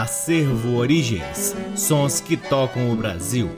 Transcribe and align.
Acervo 0.00 0.76
Origens 0.76 1.54
Sons 1.76 2.20
que 2.22 2.34
tocam 2.34 2.90
o 2.90 2.96
Brasil. 2.96 3.50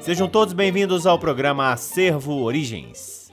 Sejam 0.00 0.26
todos 0.26 0.54
bem-vindos 0.54 1.06
ao 1.06 1.18
programa 1.18 1.70
Acervo 1.70 2.42
Origens. 2.42 3.30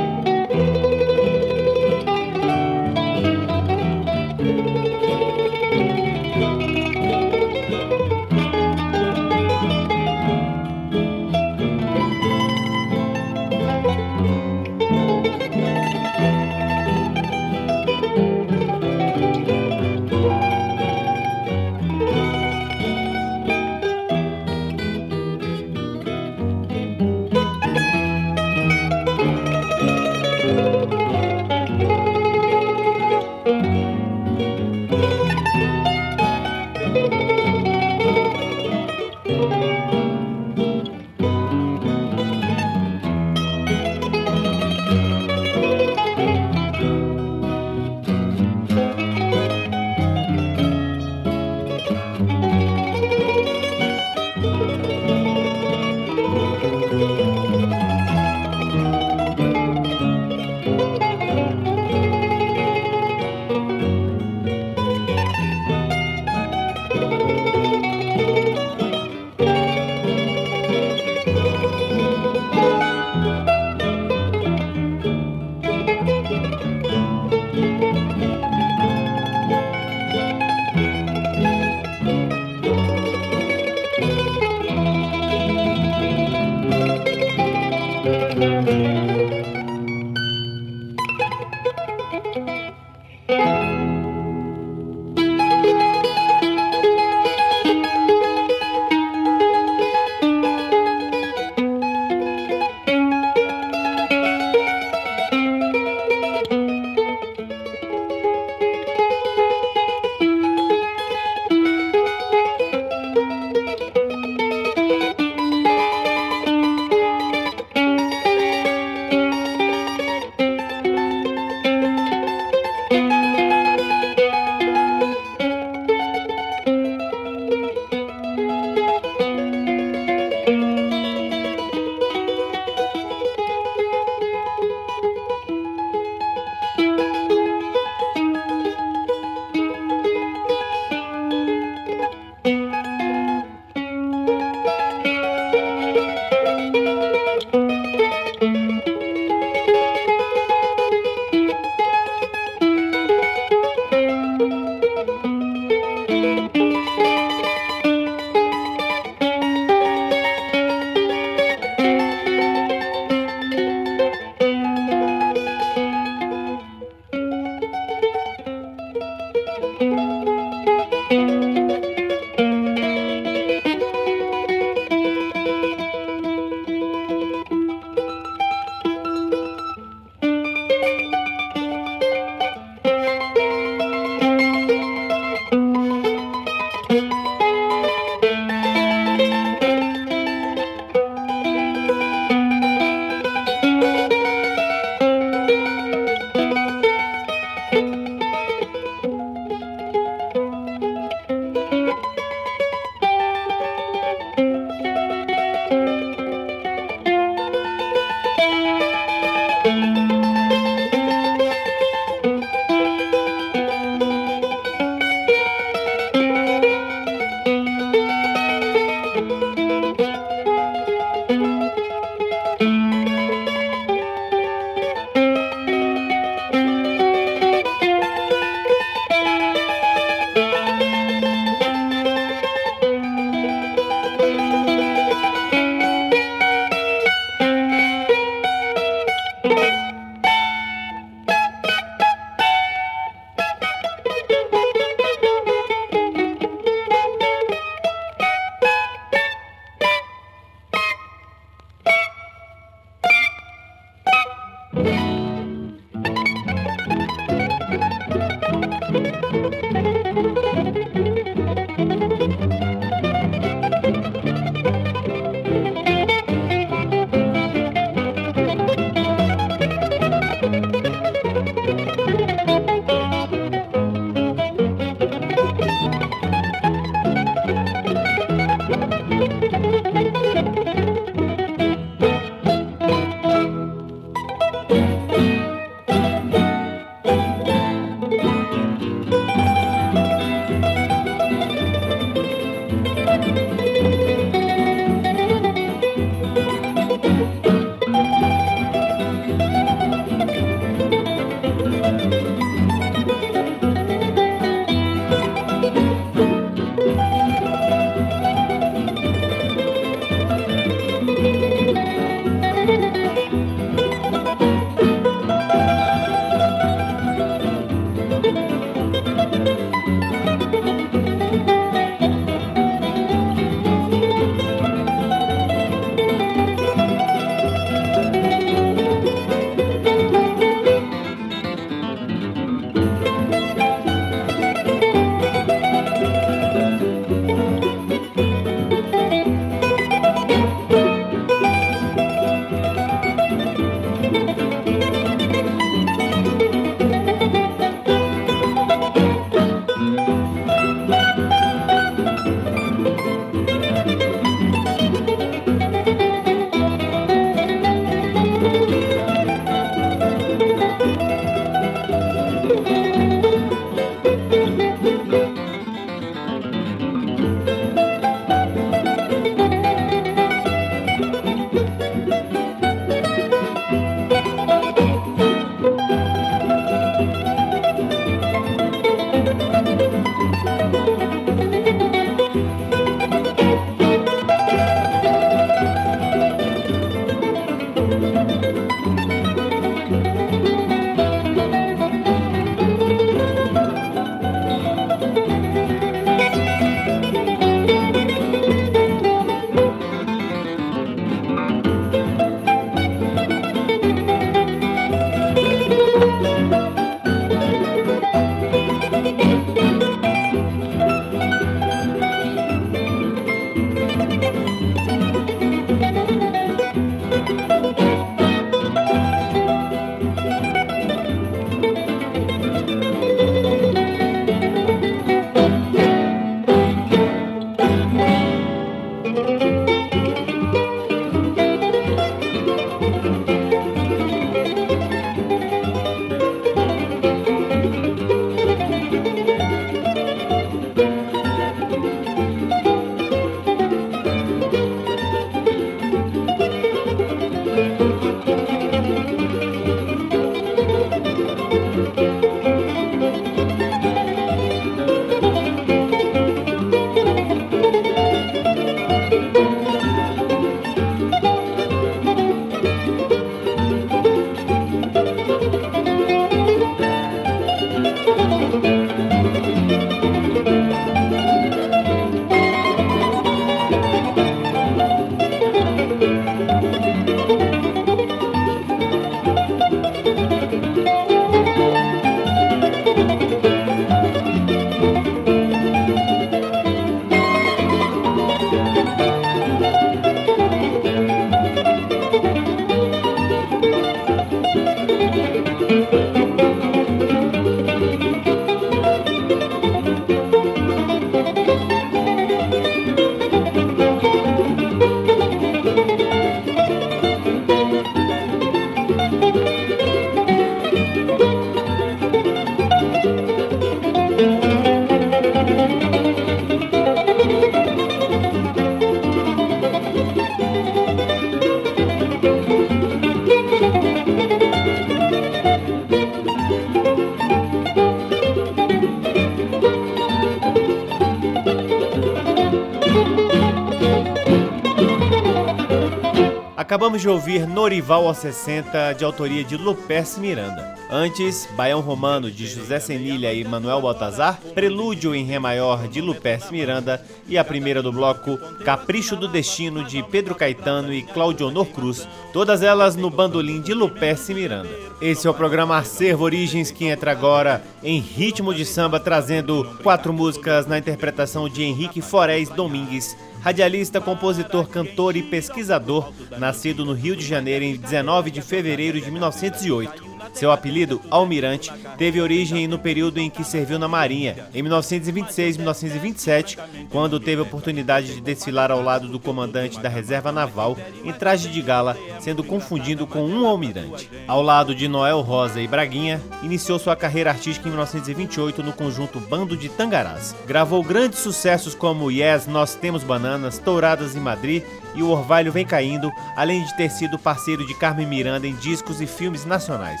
Acabamos 536.96 537.02
de 537.02 537.08
ouvir 537.10 537.46
Norival 537.46 538.06
aos 538.06 538.16
60, 538.18 538.94
de 538.94 539.04
autoria 539.04 539.44
de 539.44 539.54
Lupércio 539.54 540.18
Miranda. 540.18 540.74
Antes, 540.90 541.46
Baião 541.54 541.80
Romano, 541.80 542.30
de 542.30 542.46
José 542.46 542.80
Senilha 542.80 543.34
e 543.34 543.44
Manuel 543.44 543.82
Baltazar, 543.82 544.40
Prelúdio 544.54 545.14
em 545.14 545.24
Ré 545.24 545.38
Maior, 545.38 545.88
de 545.88 546.00
Lupércio 546.00 546.52
Miranda, 546.52 547.04
e 547.28 547.36
a 547.36 547.44
primeira 547.44 547.82
do 547.82 547.92
bloco, 547.92 548.38
Capricho 548.64 549.16
do 549.16 549.28
Destino, 549.28 549.84
de 549.84 550.02
Pedro 550.02 550.34
Caetano 550.34 550.92
e 550.92 551.02
Claudio 551.02 551.48
Honor 551.48 551.66
Cruz, 551.66 552.08
todas 552.32 552.62
elas 552.62 552.96
no 552.96 553.10
bandolim 553.10 553.60
de 553.60 553.74
Lupércio 553.74 554.34
Miranda. 554.34 554.68
Esse 555.00 555.26
é 555.26 555.30
o 555.30 555.34
programa 555.34 555.76
Acervo 555.76 556.24
Origens, 556.24 556.70
que 556.70 556.86
entra 556.86 557.10
agora 557.10 557.62
em 557.82 558.00
ritmo 558.00 558.54
de 558.54 558.64
samba, 558.64 558.98
trazendo 558.98 559.76
quatro 559.82 560.12
músicas 560.12 560.66
na 560.66 560.78
interpretação 560.78 561.48
de 561.48 561.62
Henrique 561.62 562.00
Forés 562.00 562.48
Domingues, 562.48 563.16
radialista, 563.40 564.00
compositor, 564.00 564.66
cantor 564.68 565.16
e 565.16 565.22
pesquisador, 565.22 566.12
nascido 566.38 566.84
no 566.84 566.92
Rio 566.92 567.14
de 567.14 567.26
Janeiro 567.26 567.64
em 567.64 567.76
19 567.76 568.30
de 568.30 568.40
fevereiro 568.40 569.00
de 569.00 569.10
1908. 569.10 570.15
Seu 570.36 570.52
apelido, 570.52 571.00
Almirante, 571.10 571.72
teve 571.96 572.20
origem 572.20 572.68
no 572.68 572.78
período 572.78 573.18
em 573.18 573.30
que 573.30 573.42
serviu 573.42 573.78
na 573.78 573.88
Marinha, 573.88 574.48
em 574.54 574.60
1926 574.60 575.56
e 575.56 575.58
1927, 575.58 576.58
quando 576.90 577.18
teve 577.18 577.40
a 577.40 577.44
oportunidade 577.44 578.14
de 578.14 578.20
desfilar 578.20 578.70
ao 578.70 578.82
lado 578.82 579.08
do 579.08 579.18
comandante 579.18 579.80
da 579.80 579.88
Reserva 579.88 580.30
Naval 580.30 580.76
em 581.02 581.10
traje 581.10 581.48
de 581.48 581.62
gala, 581.62 581.96
sendo 582.20 582.44
confundido 582.44 583.06
com 583.06 583.26
um 583.26 583.46
almirante. 583.46 584.10
Ao 584.28 584.42
lado 584.42 584.74
de 584.74 584.86
Noel 584.86 585.22
Rosa 585.22 585.58
e 585.58 585.66
Braguinha, 585.66 586.20
iniciou 586.42 586.78
sua 586.78 586.94
carreira 586.94 587.30
artística 587.30 587.66
em 587.66 587.70
1928 587.70 588.62
no 588.62 588.74
conjunto 588.74 589.18
Bando 589.18 589.56
de 589.56 589.70
Tangarás. 589.70 590.36
Gravou 590.46 590.82
grandes 590.82 591.20
sucessos 591.20 591.74
como 591.74 592.10
Yes, 592.10 592.46
Nós 592.46 592.74
Temos 592.74 593.02
Bananas, 593.02 593.58
Touradas 593.58 594.14
em 594.14 594.20
Madrid 594.20 594.62
e 594.94 595.02
O 595.02 595.08
Orvalho 595.08 595.50
Vem 595.50 595.64
Caindo, 595.64 596.10
além 596.36 596.62
de 596.62 596.76
ter 596.76 596.90
sido 596.90 597.18
parceiro 597.18 597.66
de 597.66 597.74
Carmen 597.74 598.06
Miranda 598.06 598.46
em 598.46 598.54
discos 598.56 599.00
e 599.00 599.06
filmes 599.06 599.46
nacionais. 599.46 600.00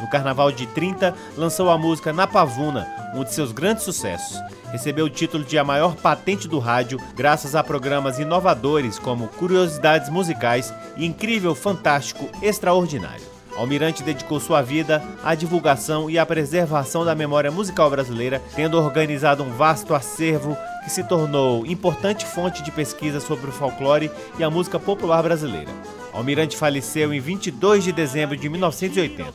No 0.00 0.08
Carnaval 0.08 0.50
de 0.50 0.66
30, 0.66 1.14
lançou 1.36 1.70
a 1.70 1.78
música 1.78 2.12
Na 2.12 2.26
Pavuna, 2.26 2.88
um 3.14 3.22
de 3.22 3.34
seus 3.34 3.52
grandes 3.52 3.84
sucessos. 3.84 4.38
Recebeu 4.72 5.06
o 5.06 5.10
título 5.10 5.44
de 5.44 5.58
a 5.58 5.64
maior 5.64 5.96
patente 5.96 6.48
do 6.48 6.58
rádio 6.58 6.98
graças 7.14 7.54
a 7.54 7.62
programas 7.62 8.18
inovadores 8.18 8.98
como 8.98 9.28
Curiosidades 9.28 10.08
Musicais 10.08 10.72
e 10.96 11.04
Incrível, 11.04 11.54
Fantástico, 11.54 12.28
Extraordinário. 12.40 13.30
Almirante 13.56 14.02
dedicou 14.02 14.40
sua 14.40 14.62
vida 14.62 15.02
à 15.22 15.34
divulgação 15.34 16.08
e 16.08 16.18
à 16.18 16.24
preservação 16.24 17.04
da 17.04 17.14
memória 17.14 17.50
musical 17.50 17.90
brasileira, 17.90 18.40
tendo 18.54 18.78
organizado 18.78 19.42
um 19.42 19.50
vasto 19.50 19.94
acervo 19.94 20.56
que 20.84 20.90
se 20.90 21.04
tornou 21.04 21.66
importante 21.66 22.24
fonte 22.24 22.62
de 22.62 22.70
pesquisa 22.70 23.20
sobre 23.20 23.50
o 23.50 23.52
folclore 23.52 24.10
e 24.38 24.44
a 24.44 24.50
música 24.50 24.78
popular 24.78 25.22
brasileira. 25.22 25.70
Almirante 26.12 26.56
faleceu 26.56 27.12
em 27.12 27.20
22 27.20 27.84
de 27.84 27.92
dezembro 27.92 28.36
de 28.36 28.48
1980. 28.48 29.32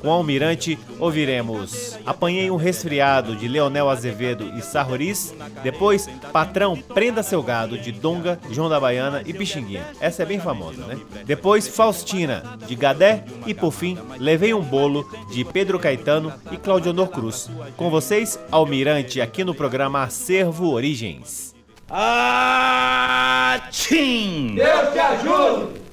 Com 0.00 0.10
Almirante, 0.10 0.78
ouviremos 0.98 1.98
Apanhei 2.04 2.50
um 2.50 2.56
Resfriado, 2.56 3.34
de 3.36 3.48
Leonel 3.48 3.88
Azevedo 3.88 4.52
e 4.56 4.62
Sarroris. 4.62 5.34
Depois, 5.62 6.08
Patrão 6.32 6.76
Prenda 6.76 7.22
Seu 7.22 7.42
Gado, 7.42 7.78
de 7.78 7.92
Donga, 7.92 8.38
João 8.50 8.68
da 8.68 8.78
Baiana 8.80 9.22
e 9.24 9.32
Pixinguinha. 9.32 9.86
Essa 10.00 10.22
é 10.22 10.26
bem 10.26 10.38
famosa, 10.40 10.84
né? 10.86 10.98
Depois, 11.24 11.68
Faustina, 11.68 12.58
de 12.66 12.74
Gadé. 12.74 13.24
E 13.46 13.54
por 13.54 13.72
fim, 13.72 13.96
Levei 14.18 14.52
um 14.54 14.62
Bolo, 14.62 15.08
de 15.30 15.44
Pedro 15.44 15.78
Caetano 15.78 16.32
e 16.50 16.56
Claudio 16.56 16.90
Honor 16.90 17.08
Cruz. 17.08 17.50
Com 17.76 17.90
vocês, 17.90 18.38
Almirante, 18.50 19.20
aqui 19.20 19.44
no 19.44 19.54
programa 19.54 20.02
Acervo 20.02 20.70
Origens. 20.70 21.54
Atchim! 23.54 23.74
Deus 24.54 24.92
te 24.92 24.98
ajude! 24.98 25.91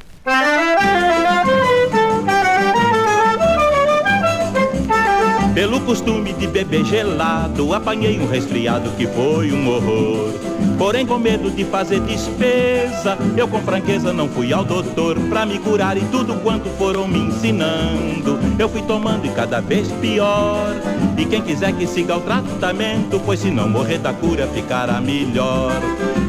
Pelo 5.54 5.82
costume 5.82 6.32
de 6.34 6.48
beber 6.48 6.86
gelado, 6.86 7.74
apanhei 7.74 8.20
um 8.20 8.28
resfriado 8.28 8.90
que 8.92 9.06
foi 9.08 9.52
um 9.52 9.68
horror. 9.68 10.34
Porém, 10.78 11.06
com 11.06 11.18
medo 11.18 11.52
de 11.52 11.66
fazer 11.66 12.00
despesa, 12.00 13.18
eu 13.36 13.48
com 13.48 13.60
franqueza 13.60 14.14
não 14.14 14.30
fui 14.30 14.54
ao 14.54 14.64
doutor 14.64 15.20
pra 15.30 15.46
me 15.46 15.60
curar 15.60 15.98
e 15.98 16.02
tudo 16.06 16.36
quanto 16.36 16.70
foram 16.78 17.08
me 17.08 17.20
ensinando. 17.20 18.40
Eu 18.60 18.68
fui 18.68 18.82
tomando 18.82 19.26
e 19.26 19.30
cada 19.30 19.62
vez 19.62 19.90
pior. 20.02 20.76
E 21.18 21.26
quem 21.26 21.42
quiser 21.42 21.72
que 21.72 21.88
siga 21.88 22.18
o 22.18 22.20
tratamento, 22.20 23.18
pois 23.26 23.40
se 23.40 23.50
não 23.50 23.70
morrer 23.70 24.00
da 24.00 24.12
cura 24.12 24.46
ficará 24.48 25.00
melhor. 25.00 25.72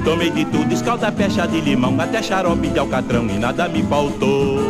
Tomei 0.04 0.30
de 0.30 0.44
tudo, 0.44 0.72
escalda, 0.72 1.10
pecha 1.10 1.44
de 1.44 1.60
limão, 1.60 2.00
até 2.00 2.22
xarope 2.22 2.68
de 2.68 2.78
alcatrão 2.78 3.26
e 3.26 3.36
nada 3.36 3.68
me 3.68 3.82
faltou. 3.82 4.60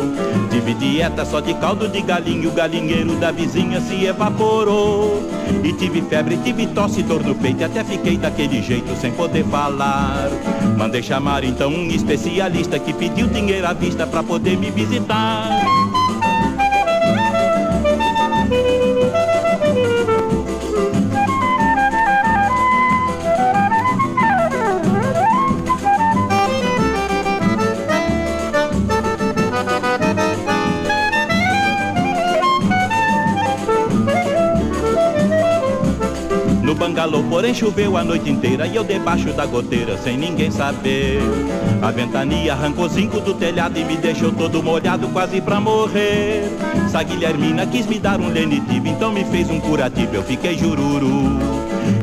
Tive 0.50 0.72
dieta 0.72 1.22
só 1.26 1.40
de 1.40 1.52
caldo 1.52 1.86
de 1.86 2.00
galinho, 2.00 2.48
o 2.48 2.52
galinheiro 2.52 3.14
da 3.16 3.30
vizinha 3.30 3.78
se 3.82 4.06
evaporou. 4.06 5.22
E 5.62 5.70
tive 5.74 6.00
febre, 6.00 6.38
tive 6.38 6.66
tosse, 6.68 7.02
dor 7.02 7.22
no 7.22 7.34
peito, 7.34 7.62
até 7.62 7.84
fiquei 7.84 8.16
daquele 8.16 8.62
jeito 8.62 8.96
sem 8.96 9.12
poder 9.12 9.44
falar. 9.44 10.30
Mandei 10.78 11.02
chamar 11.02 11.44
então 11.44 11.68
um 11.70 11.88
especialista 11.88 12.78
que 12.78 12.94
pediu 12.94 13.26
dinheiro 13.26 13.66
à 13.66 13.74
vista 13.74 14.06
pra 14.06 14.22
poder 14.22 14.56
me 14.56 14.70
visitar. 14.70 15.79
Bangalô 36.90 37.22
Porém 37.24 37.54
choveu 37.54 37.96
a 37.96 38.02
noite 38.02 38.28
inteira 38.28 38.66
e 38.66 38.74
eu 38.74 38.82
debaixo 38.82 39.32
da 39.32 39.46
goteira 39.46 39.96
sem 39.96 40.16
ninguém 40.16 40.50
saber. 40.50 41.20
A 41.80 41.90
ventania 41.90 42.52
arrancou 42.52 42.88
cinco 42.90 43.20
do 43.20 43.34
telhado 43.34 43.78
e 43.78 43.84
me 43.84 43.96
deixou 43.96 44.32
todo 44.32 44.62
molhado 44.62 45.06
quase 45.08 45.40
pra 45.40 45.60
morrer. 45.60 46.50
Sa 46.90 47.02
Guilhermina 47.02 47.66
quis 47.66 47.86
me 47.86 47.98
dar 47.98 48.20
um 48.20 48.28
lenitivo, 48.28 48.88
então 48.88 49.12
me 49.12 49.24
fez 49.24 49.48
um 49.48 49.60
curativo, 49.60 50.16
eu 50.16 50.22
fiquei 50.24 50.58
jururu. 50.58 51.38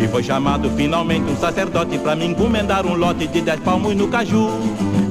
E 0.01 0.07
foi 0.07 0.23
chamado 0.23 0.69
finalmente 0.71 1.29
um 1.29 1.35
sacerdote 1.35 1.97
pra 1.97 2.15
me 2.15 2.25
encomendar 2.25 2.85
um 2.85 2.95
lote 2.95 3.27
de 3.27 3.41
dez 3.41 3.59
palmos 3.59 3.95
no 3.95 4.07
caju. 4.07 4.49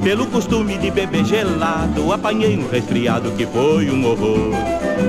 Pelo 0.07 0.25
costume 0.27 0.77
de 0.77 0.89
beber 0.89 1.25
gelado, 1.25 2.13
apanhei 2.13 2.57
um 2.57 2.65
resfriado 2.69 3.29
que 3.31 3.45
foi 3.45 3.89
um 3.89 4.09
horror. 4.09 4.55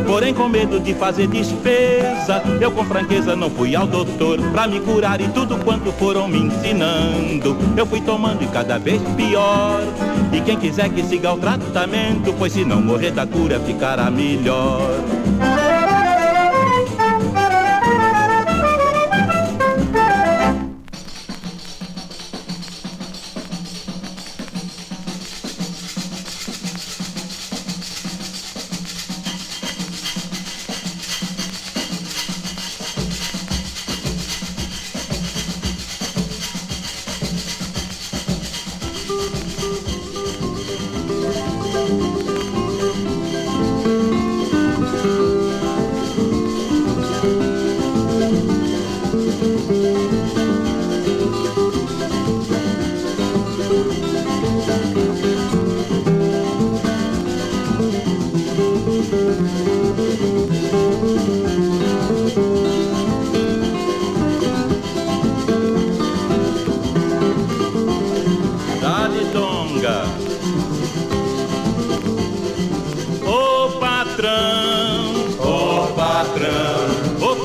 Porém, 0.05 0.35
com 0.35 0.49
medo 0.49 0.81
de 0.81 0.93
fazer 0.93 1.29
despesa, 1.29 2.43
eu 2.61 2.73
com 2.73 2.85
franqueza 2.85 3.37
não 3.37 3.49
fui 3.49 3.77
ao 3.77 3.87
doutor 3.87 4.41
pra 4.51 4.67
me 4.67 4.81
curar 4.81 5.21
e 5.21 5.29
tudo 5.29 5.57
quanto 5.59 5.93
foram 5.93 6.27
me 6.27 6.39
ensinando. 6.39 7.57
Eu 7.77 7.87
fui 7.87 8.01
tomando 8.01 8.43
e 8.43 8.49
cada 8.49 8.77
vez 8.77 9.01
pior. 9.17 9.85
E 10.33 10.41
quem 10.41 10.57
quiser 10.57 10.89
que 10.89 11.05
siga 11.05 11.33
o 11.33 11.39
tratamento, 11.39 12.35
pois 12.37 12.53
se 12.53 12.65
não 12.65 12.83
morrer 12.83 13.13
da 13.13 13.25
cura, 13.25 13.61
ficará 13.61 14.11
melhor. 14.11 14.91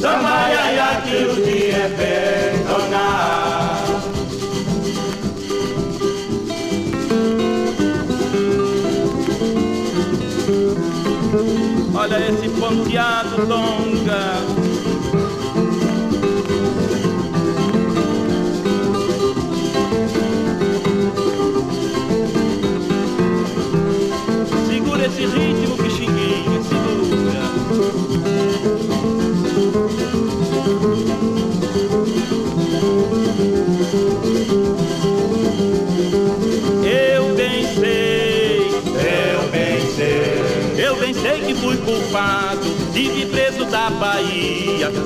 samba 0.00 0.50
iaia, 0.52 1.02
que 1.02 1.16
o 1.24 1.34
dia 1.44 1.76
é 1.76 1.88
bem 1.98 2.62
donar. 2.64 3.48
olha 11.94 12.30
esse 12.30 12.48
ponteado 12.48 13.46
longa. 13.46 14.77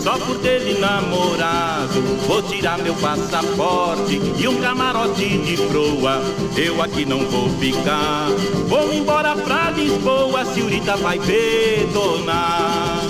Só 0.00 0.18
por 0.18 0.38
ter 0.38 0.58
lhe 0.60 0.78
namorado. 0.78 2.00
Vou 2.26 2.42
tirar 2.42 2.78
meu 2.78 2.94
passaporte 2.94 4.20
e 4.38 4.48
um 4.48 4.60
camarote 4.60 5.38
de 5.38 5.56
proa. 5.68 6.22
Eu 6.56 6.82
aqui 6.82 7.04
não 7.04 7.20
vou 7.26 7.48
ficar. 7.58 8.28
Vou 8.68 8.92
embora 8.92 9.34
pra 9.36 9.70
Lisboa, 9.70 10.44
senhorita 10.44 10.96
vai 10.96 11.18
detonar. 11.18 13.00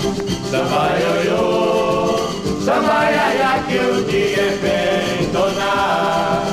Samba 0.49 0.91
ioiô, 0.99 2.17
samba 2.63 3.09
iaia 3.09 3.63
que 3.67 3.77
o 3.77 4.03
dia 4.05 4.41
é 4.41 4.57
bem 4.61 5.31
donar. 5.31 6.45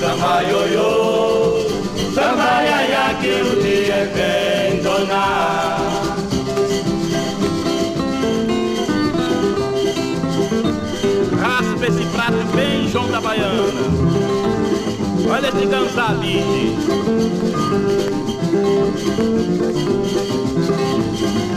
Samba 0.00 0.42
ioiô, 0.42 1.64
samba 2.12 2.62
iaia 2.64 3.14
que 3.20 3.42
o 3.42 3.62
dia 3.62 3.94
é 3.94 4.72
bem 4.72 4.82
donar. 4.82 6.05
Esse 11.84 12.04
prato 12.06 12.44
bem 12.54 12.88
João 12.88 13.08
da 13.10 13.20
Baiana. 13.20 13.62
Olha 15.28 15.48
esse 15.48 15.66
ganzabide. 15.66 16.76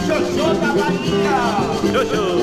Xoxô 0.07 0.53
da 0.59 0.73
Bahia. 0.73 1.39
Xoxô. 1.93 2.39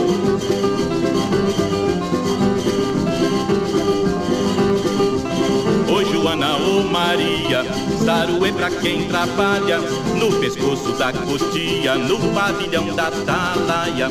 Ô 5.88 6.04
Joana, 6.04 6.56
ô 6.56 6.82
Maria, 6.82 7.64
saruê 8.04 8.52
pra 8.52 8.70
quem 8.70 9.06
trabalha 9.08 9.78
No 10.18 10.32
pescoço 10.40 10.92
da 10.92 11.12
cotia, 11.12 11.94
no 11.94 12.18
pavilhão 12.34 12.94
da 12.94 13.10
talaia 13.10 14.08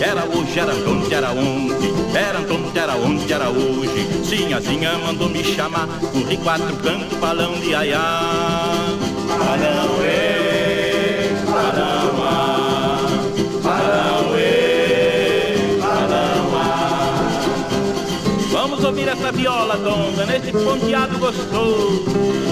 Era 0.00 0.24
hoje, 0.24 0.58
era 0.58 0.74
onde, 0.74 1.14
era 1.14 1.30
onde 1.30 2.16
Era 2.16 2.40
onde, 2.40 2.67
era 2.76 2.96
onde, 2.96 3.32
era 3.32 3.48
hoje. 3.48 4.24
Sinhazinha 4.24 4.98
mandou 4.98 5.28
me 5.28 5.44
chamar 5.44 5.86
Corri 6.12 6.36
quatro 6.38 6.74
cantos, 6.76 7.16
balão 7.18 7.52
de 7.60 7.74
aiá. 7.74 8.20
Balão, 9.28 10.02
ê, 10.02 11.30
balão, 11.46 12.24
ah, 12.24 13.06
balão, 13.62 14.36
ê, 14.36 15.78
balão, 15.80 16.56
ah. 16.56 17.30
Vamos 18.50 18.82
ouvir 18.82 19.08
essa 19.08 19.30
viola, 19.30 19.76
donda, 19.76 20.26
nesse 20.26 20.50
ponteado 20.52 21.18
gostoso 21.18 22.48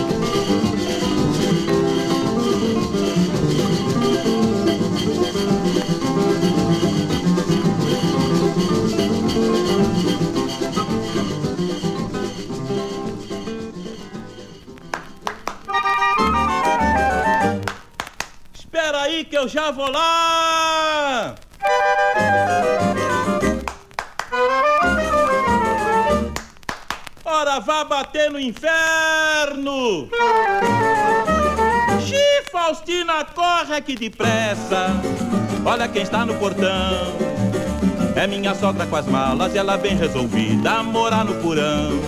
aí 19.16 19.24
que 19.24 19.36
eu 19.36 19.48
já 19.48 19.70
vou 19.70 19.90
lá! 19.90 21.34
Ora, 27.24 27.60
vá 27.60 27.84
bater 27.84 28.30
no 28.30 28.38
inferno! 28.38 30.08
Xi, 32.00 32.50
Faustina, 32.52 33.24
corre 33.24 33.76
aqui 33.76 33.96
depressa! 33.96 34.88
Olha 35.64 35.88
quem 35.88 36.02
está 36.02 36.26
no 36.26 36.34
portão! 36.34 37.16
É 38.14 38.26
minha 38.26 38.54
sogra 38.54 38.86
com 38.86 38.96
as 38.96 39.06
malas 39.06 39.54
e 39.54 39.58
ela 39.58 39.76
vem 39.76 39.96
resolvida 39.96 40.72
a 40.72 40.82
morar 40.82 41.24
no 41.24 41.34
porão. 41.42 42.00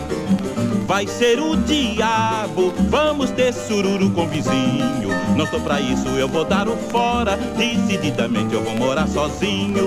Vai 0.89 1.07
ser 1.07 1.39
o 1.39 1.55
diabo. 1.55 2.73
Vamos 2.89 3.31
ter 3.31 3.53
sururu 3.53 4.11
com 4.11 4.27
vizinho. 4.27 5.11
Não 5.37 5.45
estou 5.45 5.61
pra 5.61 5.79
isso, 5.83 6.09
eu 6.09 6.27
vou 6.27 6.47
dar 6.47 6.67
o 6.67 6.77
fora. 6.91 7.37
Decididamente 7.59 8.55
eu 8.55 8.65
vou 8.65 8.75
morar 8.75 9.07
sozinho. 9.07 9.87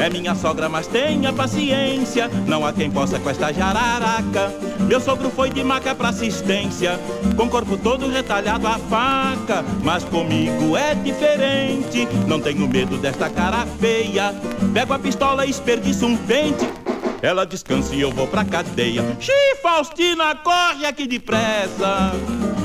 É 0.00 0.10
minha 0.10 0.34
sogra, 0.34 0.68
mas 0.68 0.88
tenha 0.88 1.32
paciência. 1.32 2.28
Não 2.48 2.66
há 2.66 2.72
quem 2.72 2.90
possa 2.90 3.20
com 3.20 3.30
esta 3.30 3.52
jararaca. 3.52 4.52
Meu 4.80 5.00
sogro 5.00 5.30
foi 5.30 5.50
de 5.50 5.62
maca 5.62 5.94
pra 5.94 6.08
assistência, 6.08 6.98
com 7.36 7.48
corpo 7.48 7.76
todo 7.76 8.08
retalhado 8.08 8.66
a 8.66 8.76
faca. 8.76 9.64
Mas 9.84 10.02
comigo 10.02 10.76
é 10.76 10.96
diferente. 10.96 12.08
Não 12.26 12.40
tenho 12.40 12.66
medo 12.66 12.98
desta 12.98 13.30
cara 13.30 13.64
feia. 13.78 14.34
Pego 14.74 14.94
a 14.94 14.98
pistola 14.98 15.46
e 15.46 15.50
esperdiço 15.50 16.06
um 16.06 16.16
pente. 16.16 16.79
Ela 17.22 17.44
descansa 17.44 17.94
e 17.94 18.00
eu 18.00 18.10
vou 18.10 18.26
pra 18.26 18.44
cadeia. 18.44 19.02
Xi, 19.20 19.32
Faustina, 19.62 20.34
corre 20.36 20.86
aqui 20.86 21.06
depressa. 21.06 22.12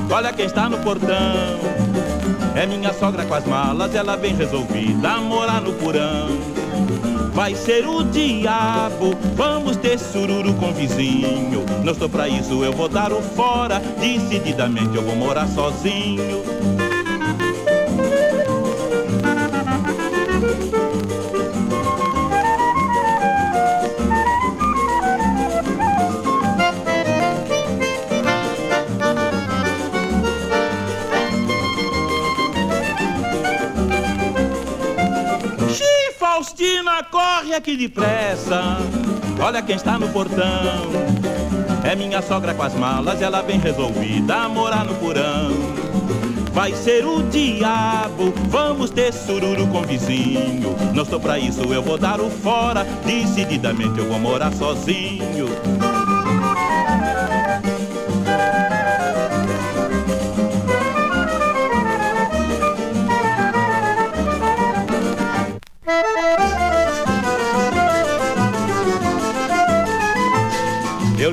Olha 0.10 0.32
quem 0.32 0.46
está 0.46 0.70
no 0.70 0.78
portão. 0.78 1.60
É 2.56 2.66
minha 2.66 2.94
sogra 2.94 3.26
com 3.26 3.34
as 3.34 3.46
malas, 3.46 3.94
ela 3.94 4.16
vem 4.16 4.34
resolvida 4.34 5.10
a 5.10 5.18
morar 5.20 5.60
no 5.60 5.74
porão. 5.74 6.30
Vai 7.34 7.54
ser 7.54 7.86
o 7.86 8.02
diabo, 8.02 9.14
vamos 9.36 9.76
ter 9.76 10.00
sururu 10.00 10.54
com 10.54 10.72
vizinho. 10.72 11.66
Não 11.84 11.92
estou 11.92 12.08
pra 12.08 12.30
isso, 12.30 12.64
eu 12.64 12.72
vou 12.72 12.88
dar 12.88 13.12
o 13.12 13.22
fora. 13.22 13.82
Decididamente 14.00 14.96
eu 14.96 15.04
vou 15.04 15.18
morar 15.18 15.46
sozinho. 15.50 16.42
Corre 37.12 37.54
aqui 37.54 37.78
depressa. 37.78 38.78
Olha 39.40 39.62
quem 39.62 39.76
está 39.76 39.98
no 39.98 40.08
portão. 40.10 40.92
É 41.84 41.96
minha 41.96 42.22
sogra 42.22 42.54
com 42.54 42.64
as 42.64 42.74
malas, 42.74 43.22
ela 43.22 43.42
vem 43.42 43.60
resolvida 43.60 44.36
a 44.36 44.50
morar 44.50 44.86
no 44.86 44.96
porão. 44.96 45.52
Vai 46.52 46.74
ser 46.74 47.06
o 47.06 47.22
diabo, 47.24 48.34
vamos 48.48 48.90
ter 48.90 49.14
sururu 49.14 49.68
com 49.68 49.82
vizinho. 49.82 50.76
Não 50.94 51.04
estou 51.04 51.20
pra 51.20 51.38
isso, 51.38 51.62
eu 51.62 51.84
vou 51.84 51.98
dar 51.98 52.22
o 52.22 52.30
fora. 52.30 52.86
Decididamente 53.06 54.00
eu 54.00 54.08
vou 54.08 54.18
morar 54.18 54.54
sozinho. 54.54 55.48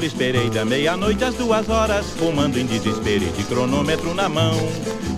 Lhe 0.02 0.08
esperei 0.08 0.50
da 0.50 0.64
meia-noite 0.64 1.22
às 1.22 1.36
duas 1.36 1.68
horas, 1.68 2.04
fumando 2.18 2.58
em 2.58 2.66
desespero 2.66 3.22
e 3.22 3.30
de 3.30 3.44
cronômetro 3.44 4.12
na 4.12 4.28
mão. 4.28 4.52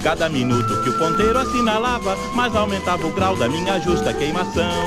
Cada 0.02 0.28
minuto 0.28 0.82
que 0.82 0.90
o 0.90 0.98
ponteiro 0.98 1.38
assinalava, 1.38 2.14
mais 2.34 2.54
aumentava 2.54 3.06
o 3.06 3.12
grau 3.12 3.34
da 3.34 3.48
minha 3.48 3.80
justa 3.80 4.12
queimação. 4.12 4.84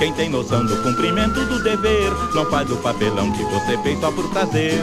Quem 0.00 0.12
tem 0.14 0.28
noção 0.28 0.66
do 0.66 0.82
cumprimento 0.82 1.44
do 1.46 1.62
dever, 1.62 2.10
não 2.34 2.44
faz 2.46 2.68
o 2.72 2.76
papelão 2.78 3.30
que 3.30 3.44
você 3.44 3.78
fez 3.84 4.00
só 4.00 4.10
por 4.10 4.28
prazer. 4.30 4.82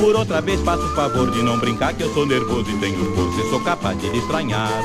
Por 0.00 0.16
outra 0.16 0.40
vez, 0.40 0.58
faço 0.62 0.84
o 0.84 0.94
favor 0.94 1.30
de 1.30 1.42
não 1.42 1.58
brincar, 1.58 1.92
que 1.92 2.02
eu 2.02 2.12
sou 2.14 2.24
nervoso 2.24 2.70
e 2.70 2.78
tenho 2.78 3.14
força 3.14 3.40
e 3.42 3.50
sou 3.50 3.60
capaz 3.60 4.00
de 4.00 4.08
lhe 4.08 4.18
estranhar. 4.18 4.82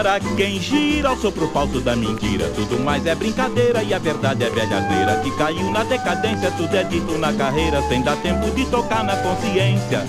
Para 0.00 0.18
quem 0.18 0.58
gira 0.58 1.10
ao 1.10 1.16
sopro 1.18 1.46
falso 1.48 1.78
da 1.78 1.94
mentira, 1.94 2.50
tudo 2.56 2.80
mais 2.80 3.04
é 3.04 3.14
brincadeira 3.14 3.82
e 3.82 3.92
a 3.92 3.98
verdade 3.98 4.42
é 4.42 4.48
velhadeira 4.48 5.20
que 5.20 5.30
caiu 5.36 5.70
na 5.70 5.84
decadência. 5.84 6.50
Tudo 6.52 6.74
é 6.74 6.82
dito 6.84 7.18
na 7.18 7.30
carreira 7.34 7.82
sem 7.82 8.00
dar 8.00 8.16
tempo 8.16 8.50
de 8.52 8.64
tocar 8.70 9.04
na 9.04 9.14
consciência. 9.18 10.06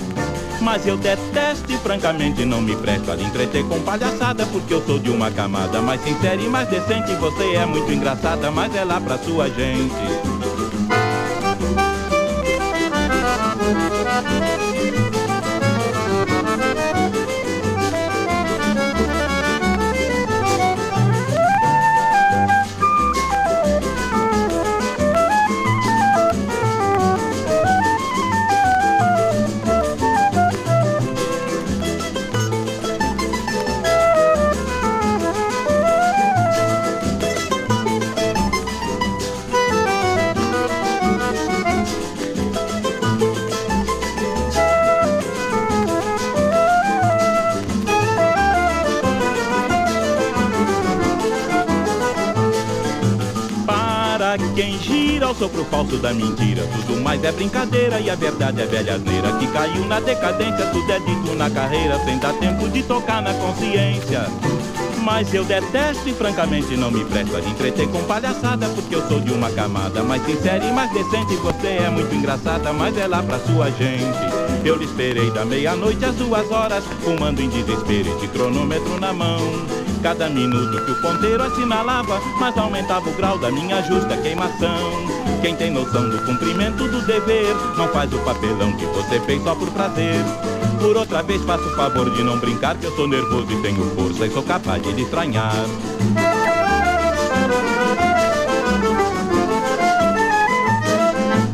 Mas 0.62 0.88
eu 0.88 0.96
detesto 0.96 1.74
e 1.74 1.78
francamente 1.78 2.46
não 2.46 2.62
me 2.62 2.74
presto 2.78 3.12
a 3.12 3.16
lhe 3.16 3.26
entreter 3.26 3.66
com 3.66 3.82
palhaçada 3.82 4.46
Porque 4.46 4.74
eu 4.74 4.82
sou 4.86 4.98
de 4.98 5.10
uma 5.10 5.30
camada 5.30 5.82
mais 5.82 6.02
sincera 6.02 6.40
e 6.40 6.48
mais 6.48 6.70
decente 6.70 7.14
Você 7.16 7.56
é 7.56 7.66
muito 7.66 7.92
engraçada, 7.92 8.50
mas 8.50 8.74
é 8.74 8.86
lá 8.86 9.02
pra 9.02 9.18
sua 9.18 9.50
gente 9.50 10.32
sopro 55.42 55.66
falso 55.66 55.98
da 55.98 56.14
mentira. 56.14 56.62
Tudo 56.68 57.02
mais 57.02 57.24
é 57.24 57.32
brincadeira 57.32 58.00
e 58.00 58.12
a 58.12 58.16
verdade 58.16 58.62
é 58.62 58.66
velha 58.68 58.94
asneira 58.94 59.32
que 59.40 59.48
caiu 59.48 59.86
na 59.86 60.00
decadência. 60.00 60.68
Tudo 60.68 60.92
é 60.92 61.00
dito 61.00 61.36
na 61.36 61.50
carreira 61.50 61.98
sem 62.06 62.20
dar 62.20 62.34
tempo 62.34 62.70
de 62.70 62.84
tocar 62.84 63.24
na 63.24 63.34
consciência. 63.34 64.28
Mas 65.02 65.34
eu 65.34 65.44
detesto 65.44 66.08
e 66.08 66.14
francamente 66.14 66.78
não 66.78 66.92
me 66.92 67.04
presto 67.06 67.36
a 67.36 67.40
entreter 67.40 67.88
com 67.88 68.04
palhaçada 68.04 68.70
Porque 68.70 68.94
eu 68.94 69.02
sou 69.08 69.20
de 69.20 69.32
uma 69.32 69.50
camada 69.50 70.04
mais 70.04 70.24
sincera 70.24 70.64
e 70.64 70.72
mais 70.72 70.94
decente 70.94 71.36
Você 71.38 71.68
é 71.70 71.90
muito 71.90 72.14
engraçada, 72.14 72.72
mas 72.72 72.96
é 72.96 73.08
lá 73.08 73.24
pra 73.24 73.40
sua 73.40 73.72
gente 73.72 74.20
Eu 74.64 74.76
lhe 74.76 74.86
esperei 74.86 75.32
da 75.32 75.44
meia-noite 75.44 76.06
às 76.06 76.14
duas 76.14 76.52
horas 76.52 76.84
Fumando 77.04 77.42
em 77.42 77.50
desespero 77.50 78.16
e 78.16 78.22
de 78.22 78.28
cronômetro 78.28 79.00
na 79.00 79.12
mão 79.12 79.42
Cada 80.04 80.30
minuto 80.30 80.86
que 80.86 80.92
o 80.92 81.02
ponteiro 81.02 81.42
assinalava 81.42 82.22
Mas 82.40 82.56
aumentava 82.56 83.10
o 83.10 83.14
grau 83.14 83.40
da 83.40 83.50
minha 83.50 83.82
justa 83.82 84.16
queimação 84.18 85.21
quem 85.42 85.56
tem 85.56 85.72
noção 85.72 86.08
do 86.08 86.24
cumprimento 86.24 86.88
do 86.88 87.02
dever 87.06 87.56
não 87.76 87.88
faz 87.88 88.14
o 88.14 88.20
papelão 88.20 88.78
que 88.78 88.86
você 88.86 89.20
fez 89.22 89.42
só 89.44 89.56
por 89.56 89.72
prazer. 89.72 90.16
Por 90.80 90.96
outra 90.96 91.24
vez, 91.24 91.42
faço 91.44 91.64
o 91.64 91.76
favor 91.76 92.10
de 92.12 92.24
não 92.24 92.40
brincar, 92.40 92.78
que 92.78 92.86
eu 92.86 92.96
sou 92.96 93.08
nervoso 93.08 93.52
e 93.52 93.62
tenho 93.62 93.84
força 93.96 94.28
e 94.28 94.32
sou 94.32 94.44
capaz 94.44 94.82
de 94.84 94.92
lhe 94.92 95.02
estranhar. 95.02 95.66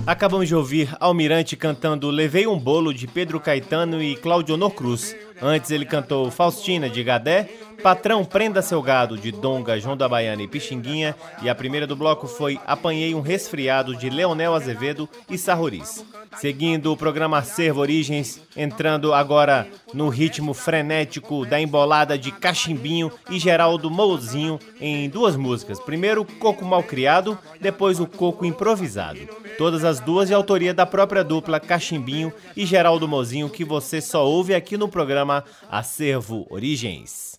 Acabamos 0.05 0.47
de 0.47 0.55
ouvir 0.55 0.89
Almirante 0.99 1.55
cantando 1.57 2.09
Levei 2.09 2.47
um 2.47 2.57
Bolo 2.57 2.93
de 2.93 3.07
Pedro 3.07 3.39
Caetano 3.39 4.01
e 4.01 4.15
Claudio 4.15 4.57
Cruz. 4.69 5.15
Antes 5.41 5.71
ele 5.71 5.85
cantou 5.85 6.31
Faustina 6.31 6.89
de 6.89 7.03
Gadé 7.03 7.49
Patrão 7.87 8.25
Prenda 8.25 8.61
Seu 8.61 8.81
Gado, 8.81 9.17
de 9.17 9.31
Donga, 9.31 9.79
João 9.79 9.95
da 9.95 10.09
Baiana 10.09 10.43
e 10.43 10.47
Pixinguinha. 10.47 11.15
E 11.41 11.47
a 11.47 11.55
primeira 11.55 11.87
do 11.87 11.95
bloco 11.95 12.27
foi 12.27 12.59
Apanhei 12.67 13.15
um 13.15 13.21
Resfriado, 13.21 13.95
de 13.95 14.09
Leonel 14.09 14.53
Azevedo 14.53 15.07
e 15.29 15.37
Sarroris. 15.37 16.03
Seguindo 16.35 16.91
o 16.91 16.97
programa 16.97 17.41
Servo 17.43 17.79
Origens, 17.79 18.41
entrando 18.57 19.13
agora 19.13 19.65
no 19.93 20.09
ritmo 20.09 20.53
frenético 20.53 21.45
da 21.45 21.61
embolada 21.61 22.17
de 22.17 22.29
Cachimbinho 22.29 23.09
e 23.29 23.39
Geraldo 23.39 23.89
Mouzinho 23.89 24.59
em 24.81 25.09
duas 25.09 25.37
músicas. 25.37 25.79
Primeiro, 25.79 26.25
Coco 26.25 26.65
Malcriado, 26.65 27.39
depois 27.61 28.01
o 28.01 28.05
Coco 28.05 28.45
Improvisado. 28.45 29.19
Todas 29.57 29.85
as 29.85 30.01
duas 30.01 30.27
de 30.27 30.33
autoria 30.33 30.73
da 30.73 30.85
própria 30.85 31.23
dupla 31.23 31.57
Cachimbinho 31.57 32.33
e 32.53 32.65
Geraldo 32.65 33.07
Mozinho, 33.07 33.49
que 33.49 33.63
você 33.63 34.01
só 34.01 34.27
ouve 34.27 34.53
aqui 34.53 34.75
no 34.75 34.89
programa 34.89 35.45
Acervo 35.71 36.45
Origens. 36.49 37.36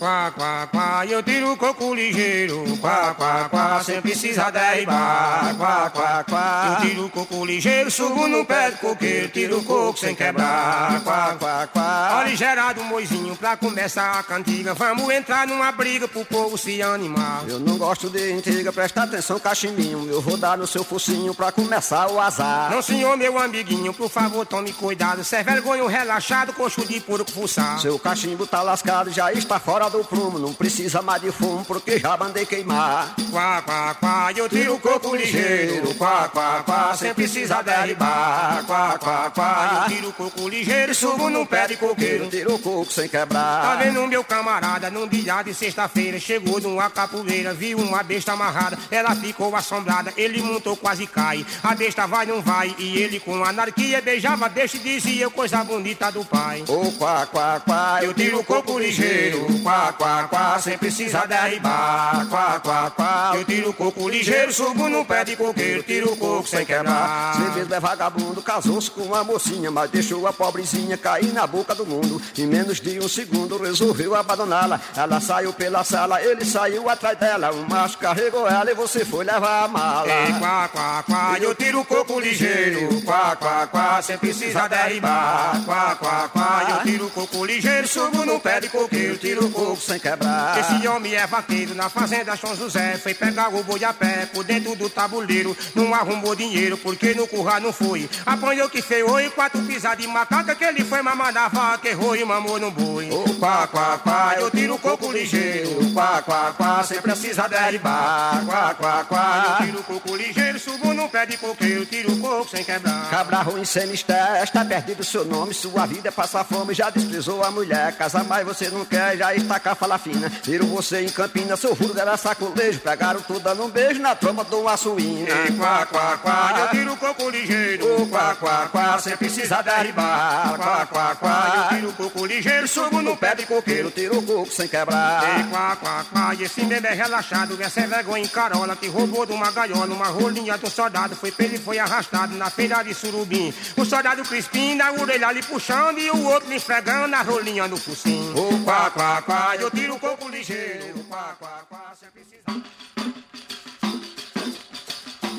Quá, 0.00 0.32
quá, 0.34 0.66
quá, 0.72 1.04
eu 1.06 1.22
tiro 1.22 1.52
o 1.52 1.56
coco 1.58 1.94
ligeiro. 1.94 2.64
Quá, 2.80 3.14
quá, 3.14 3.50
quá, 3.50 3.84
sem 3.84 4.00
precisar 4.00 4.48
derribar. 4.48 5.54
Quá, 5.58 5.90
quá, 5.90 6.24
quá, 6.24 6.78
eu 6.80 6.88
tiro 6.88 7.04
o 7.04 7.10
coco 7.10 7.44
ligeiro. 7.44 7.90
Subo 7.90 8.26
no 8.26 8.42
pé 8.46 8.70
do 8.70 8.78
coqueiro, 8.78 9.28
tiro 9.28 9.58
o 9.58 9.62
coco 9.62 9.98
sem 9.98 10.14
quebrar. 10.14 11.02
Quá, 11.04 11.36
quá, 11.38 11.68
quá. 11.70 12.10
Olha, 12.14 12.34
gerado 12.34 12.82
moizinho 12.82 13.36
pra 13.36 13.58
começar 13.58 14.18
a 14.18 14.22
cantiga. 14.22 14.72
Vamos 14.72 15.06
entrar 15.10 15.46
numa 15.46 15.70
briga 15.70 16.08
pro 16.08 16.24
povo 16.24 16.56
se 16.56 16.80
animar. 16.80 17.44
Eu 17.46 17.60
não 17.60 17.76
gosto 17.76 18.08
de 18.08 18.32
intriga, 18.32 18.72
presta 18.72 19.02
atenção, 19.02 19.38
cachimbinho. 19.38 20.08
Eu 20.10 20.22
vou 20.22 20.38
dar 20.38 20.56
no 20.56 20.66
seu 20.66 20.82
focinho 20.82 21.34
pra 21.34 21.52
começar 21.52 22.10
o 22.10 22.18
azar. 22.18 22.70
Não, 22.70 22.80
senhor, 22.80 23.18
meu 23.18 23.38
amiguinho, 23.38 23.92
por 23.92 24.08
favor, 24.08 24.46
tome 24.46 24.72
cuidado. 24.72 25.22
Cê 25.22 25.36
é 25.36 25.42
vergonha 25.42 25.86
relaxado, 25.86 26.54
coxo 26.54 26.86
de 26.86 27.00
puro 27.00 27.26
fuçar. 27.30 27.78
Seu 27.80 27.98
cachimbo 27.98 28.46
tá 28.46 28.62
lascado, 28.62 29.10
já 29.10 29.30
está 29.30 29.60
fora 29.60 29.89
do 29.90 30.04
prumo. 30.04 30.38
Não 30.38 30.52
precisa 30.52 31.02
mais 31.02 31.20
de 31.22 31.30
fumo, 31.30 31.64
porque 31.64 31.98
já 31.98 32.16
mandei 32.16 32.46
queimar. 32.46 33.14
Quá, 33.30 33.62
quá, 33.62 33.94
quá, 33.94 34.32
eu 34.36 34.48
tiro 34.48 34.74
o 34.74 34.80
coco 34.80 35.14
ligeiro. 35.14 35.94
Quá, 35.94 36.28
quá, 36.28 36.62
quá, 36.64 36.94
sem 36.96 37.12
precisar 37.14 37.62
derribar. 37.62 38.64
Quá, 38.66 38.98
quá, 38.98 39.30
quá, 39.30 39.82
eu 39.88 39.94
tiro 39.96 40.08
o 40.08 40.12
coco 40.12 40.48
ligeiro. 40.48 40.94
Subo 40.94 41.28
num 41.30 41.44
pé 41.46 41.66
de 41.68 41.76
coqueiro. 41.76 42.28
Tiro 42.28 42.54
o 42.54 42.58
coco 42.58 42.92
sem 42.92 43.08
Tá 43.08 43.20
quebrar. 43.20 43.78
vendo 43.78 44.06
meu 44.06 44.22
camarada, 44.24 44.90
num 44.90 45.06
dia 45.06 45.42
de 45.42 45.52
sexta-feira 45.52 46.18
Chegou 46.20 46.60
numa 46.60 46.88
capoeira, 46.88 47.52
viu 47.52 47.78
uma 47.78 48.02
besta 48.02 48.32
amarrada 48.32 48.78
Ela 48.90 49.14
ficou 49.16 49.54
assombrada, 49.56 50.12
ele 50.16 50.40
montou 50.42 50.76
quase 50.76 51.06
cai 51.06 51.44
A 51.62 51.74
besta 51.74 52.06
vai, 52.06 52.26
não 52.26 52.40
vai, 52.40 52.74
e 52.78 52.98
ele 52.98 53.18
com 53.20 53.42
anarquia 53.44 54.00
Beijava 54.00 54.46
a 54.46 54.48
besta 54.48 54.76
e 54.76 54.80
dizia 54.80 55.28
coisa 55.30 55.62
bonita 55.64 56.10
do 56.12 56.24
pai 56.24 56.62
Ô, 56.68 56.90
quá, 56.92 57.26
quá, 57.26 57.60
quá, 57.60 57.98
eu 58.02 58.14
tiro 58.14 58.38
o 58.40 58.44
coco 58.44 58.78
ligeiro, 58.78 59.46
quá, 59.62 59.79
quá, 59.98 60.28
quá, 60.28 60.58
sem 60.60 60.76
precisar 60.78 61.26
derribar, 61.26 62.26
quá, 62.28 62.60
quá, 62.60 62.90
quá. 62.90 63.32
Eu 63.34 63.44
tiro 63.44 63.70
o 63.70 63.72
coco 63.72 64.08
ligeiro, 64.08 64.52
subo 64.52 64.88
no 64.88 65.04
pé 65.04 65.24
de 65.24 65.36
coqueiro, 65.36 65.82
tiro 65.82 66.12
o 66.12 66.16
coco 66.16 66.48
sem 66.48 66.64
quebrar. 66.64 67.34
Cê 67.34 67.58
mesmo 67.58 67.74
é 67.74 67.80
vagabundo, 67.80 68.42
casou-se 68.42 68.90
com 68.90 69.02
uma 69.02 69.24
mocinha, 69.24 69.70
mas 69.70 69.90
deixou 69.90 70.26
a 70.26 70.32
pobrezinha 70.32 70.96
cair 70.96 71.32
na 71.32 71.46
boca 71.46 71.74
do 71.74 71.86
mundo. 71.86 72.20
Em 72.36 72.46
menos 72.46 72.80
de 72.80 72.98
um 73.00 73.08
segundo 73.08 73.56
resolveu 73.56 74.14
abandoná-la. 74.14 74.80
Ela 74.96 75.20
saiu 75.20 75.52
pela 75.52 75.82
sala, 75.84 76.22
ele 76.22 76.44
saiu 76.44 76.88
atrás 76.88 77.18
dela. 77.18 77.50
O 77.52 77.68
macho 77.68 77.98
carregou 77.98 78.48
ela 78.48 78.70
e 78.70 78.74
você 78.74 79.04
foi 79.04 79.24
levar 79.24 79.64
a 79.64 79.68
mala. 79.68 80.08
Ei, 80.08 80.32
quá, 80.38 80.68
quá, 80.68 81.02
quá, 81.02 81.36
eu 81.40 81.54
tiro 81.54 81.80
o 81.80 81.84
coco 81.84 82.20
ligeiro, 82.20 83.02
quá, 83.02 83.36
quá, 83.36 83.66
quá, 83.66 84.02
sem 84.02 84.18
precisar 84.18 84.68
derribar, 84.68 85.62
quá, 85.64 85.96
quá, 85.96 86.28
quá. 86.28 86.66
Eu 86.70 86.82
tiro 86.82 87.06
o 87.06 87.10
coco 87.10 87.44
ligeiro, 87.44 87.86
subo 87.88 88.24
no 88.24 88.38
pé 88.40 88.60
de 88.60 88.68
coqueiro, 88.68 89.16
tiro 89.16 89.46
o 89.46 89.50
coco 89.50 89.69
sem 89.76 89.98
quebrar. 89.98 90.58
Esse 90.58 90.86
homem 90.88 91.14
é 91.14 91.26
vaqueiro 91.26 91.74
na 91.74 91.88
fazenda 91.88 92.36
São 92.36 92.56
José. 92.56 92.96
Foi 92.96 93.14
pegar 93.14 93.48
o 93.54 93.62
boi 93.62 93.84
a 93.84 93.92
pé 93.92 94.26
por 94.32 94.44
dentro 94.44 94.74
do 94.74 94.88
tabuleiro. 94.88 95.56
Não 95.74 95.94
arrumou 95.94 96.34
dinheiro 96.34 96.76
porque 96.78 97.14
no 97.14 97.26
curral 97.26 97.60
não 97.60 97.72
foi. 97.72 98.08
Apanhou 98.24 98.68
que 98.68 98.82
feio 98.82 99.20
e 99.20 99.30
quatro 99.30 99.60
pisadas 99.62 99.98
de 99.98 100.06
macaca. 100.06 100.54
Que 100.54 100.64
ele 100.64 100.84
foi 100.84 101.02
mamar 101.02 101.32
na 101.32 101.48
vaca, 101.48 101.88
errou 101.88 102.16
e 102.16 102.24
mamou 102.24 102.58
no 102.58 102.70
boi. 102.70 103.10
Ô, 103.10 103.34
quá, 103.34 103.66
quá, 103.66 103.98
quá, 103.98 104.34
eu 104.38 104.50
tiro 104.50 104.74
o 104.74 104.78
coco 104.78 105.12
ligeiro. 105.12 105.92
Quá, 105.92 106.22
quá, 106.22 106.54
quá, 106.56 106.82
sem 106.82 107.00
precisar 107.00 107.48
derribar. 107.48 108.44
Quá, 108.44 108.74
quá, 108.74 109.04
quá. 109.04 109.56
Eu 109.60 109.66
tiro 109.66 109.80
o 109.80 109.84
coco 109.84 110.16
ligeiro, 110.16 110.58
subo 110.58 110.92
no 110.92 111.08
pé 111.08 111.26
de 111.26 111.36
coqueiro, 111.36 111.86
tiro 111.86 112.12
o 112.12 112.18
coco 112.18 112.48
sem 112.48 112.64
quebrar. 112.64 113.08
Cabra 113.10 113.42
ruim 113.42 113.64
sem 113.64 113.86
mistério, 113.86 114.42
está 114.42 114.64
perdido 114.64 115.04
seu 115.04 115.24
nome. 115.24 115.54
Sua 115.54 115.86
vida 115.86 116.10
passar 116.10 116.44
fome, 116.44 116.74
já 116.74 116.90
desprezou 116.90 117.44
a 117.44 117.50
mulher. 117.50 117.92
Casa 117.96 118.24
mais 118.24 118.44
você 118.44 118.68
não 118.68 118.84
quer, 118.84 119.16
já 119.16 119.34
está 119.34 119.59
a 119.68 119.74
fala 119.74 119.98
fina. 119.98 120.28
Viram 120.42 120.66
você 120.68 121.00
em 121.02 121.08
Campina, 121.08 121.56
seu 121.56 121.74
furo 121.76 121.98
era 121.98 122.16
sacolejo. 122.16 122.80
Pegaram 122.80 123.20
tudo 123.22 123.40
dando 123.40 123.64
um 123.64 123.70
beijo 123.70 124.00
na 124.00 124.14
tromba 124.14 124.44
do 124.44 124.66
açuína. 124.68 125.28
Ei, 125.28 125.52
quá, 125.52 125.86
quá, 125.86 126.16
quá, 126.18 126.54
eu 126.60 126.68
tiro 126.68 126.92
o 126.92 126.96
coco 126.96 127.28
ligeiro. 127.30 128.06
Quá, 128.08 128.34
quá, 128.36 128.68
quá, 128.70 128.98
sem 128.98 129.16
precisar 129.16 129.62
derribar. 129.62 130.54
Quá, 130.56 130.86
quá, 130.86 131.14
quá, 131.16 131.52
Eu 131.70 131.76
tiro 131.76 131.88
o 131.90 131.92
coco 131.92 132.26
ligeiro, 132.26 132.66
subo 132.68 133.02
no 133.02 133.16
pé 133.16 133.34
de 133.34 133.46
coqueiro. 133.46 133.90
tiro 133.90 134.18
o 134.18 134.22
coco 134.22 134.50
sem 134.50 134.64
Ei, 134.64 134.68
quebrar. 134.68 135.48
quá, 135.50 135.76
quá, 135.76 136.04
quá, 136.12 136.34
e 136.34 136.44
esse 136.44 136.62
bebê 136.62 136.90
relaxado, 136.90 137.60
essa 137.60 137.80
é 137.80 137.86
vergonha 137.86 138.24
em 138.24 138.28
carola, 138.28 138.76
que 138.76 138.88
roubou 138.88 139.26
de 139.26 139.32
uma 139.32 139.50
gaiola, 139.50 139.86
uma 139.94 140.06
rolinha 140.06 140.56
do 140.58 140.70
soldado, 140.70 141.14
foi 141.16 141.30
preso 141.30 141.54
e 141.54 141.58
foi 141.58 141.78
arrastado 141.78 142.34
na 142.36 142.48
feira 142.50 142.82
de 142.82 142.94
surubim. 142.94 143.52
O 143.76 143.84
soldado 143.84 144.22
Crispim 144.24 144.74
na 144.76 144.92
orelha 144.92 145.32
lhe 145.32 145.42
puxando 145.42 145.98
e 145.98 146.10
o 146.10 146.24
outro 146.24 146.48
lhe 146.48 146.56
esfregando 146.56 147.14
a 147.14 147.22
rolinha 147.22 147.66
no 147.68 147.76
focinho. 147.76 148.36
Ô, 148.36 148.64
quá, 148.64 148.90
quá, 148.90 149.22
quá, 149.22 149.49
eu 149.58 149.70
tiro 149.70 149.94
o 149.94 150.00
coco 150.00 150.28
ligeiro, 150.28 151.02
quá, 151.04 151.34
quá, 151.38 151.64
quá, 151.68 151.92
sem 151.98 152.10
precisar. 152.10 153.29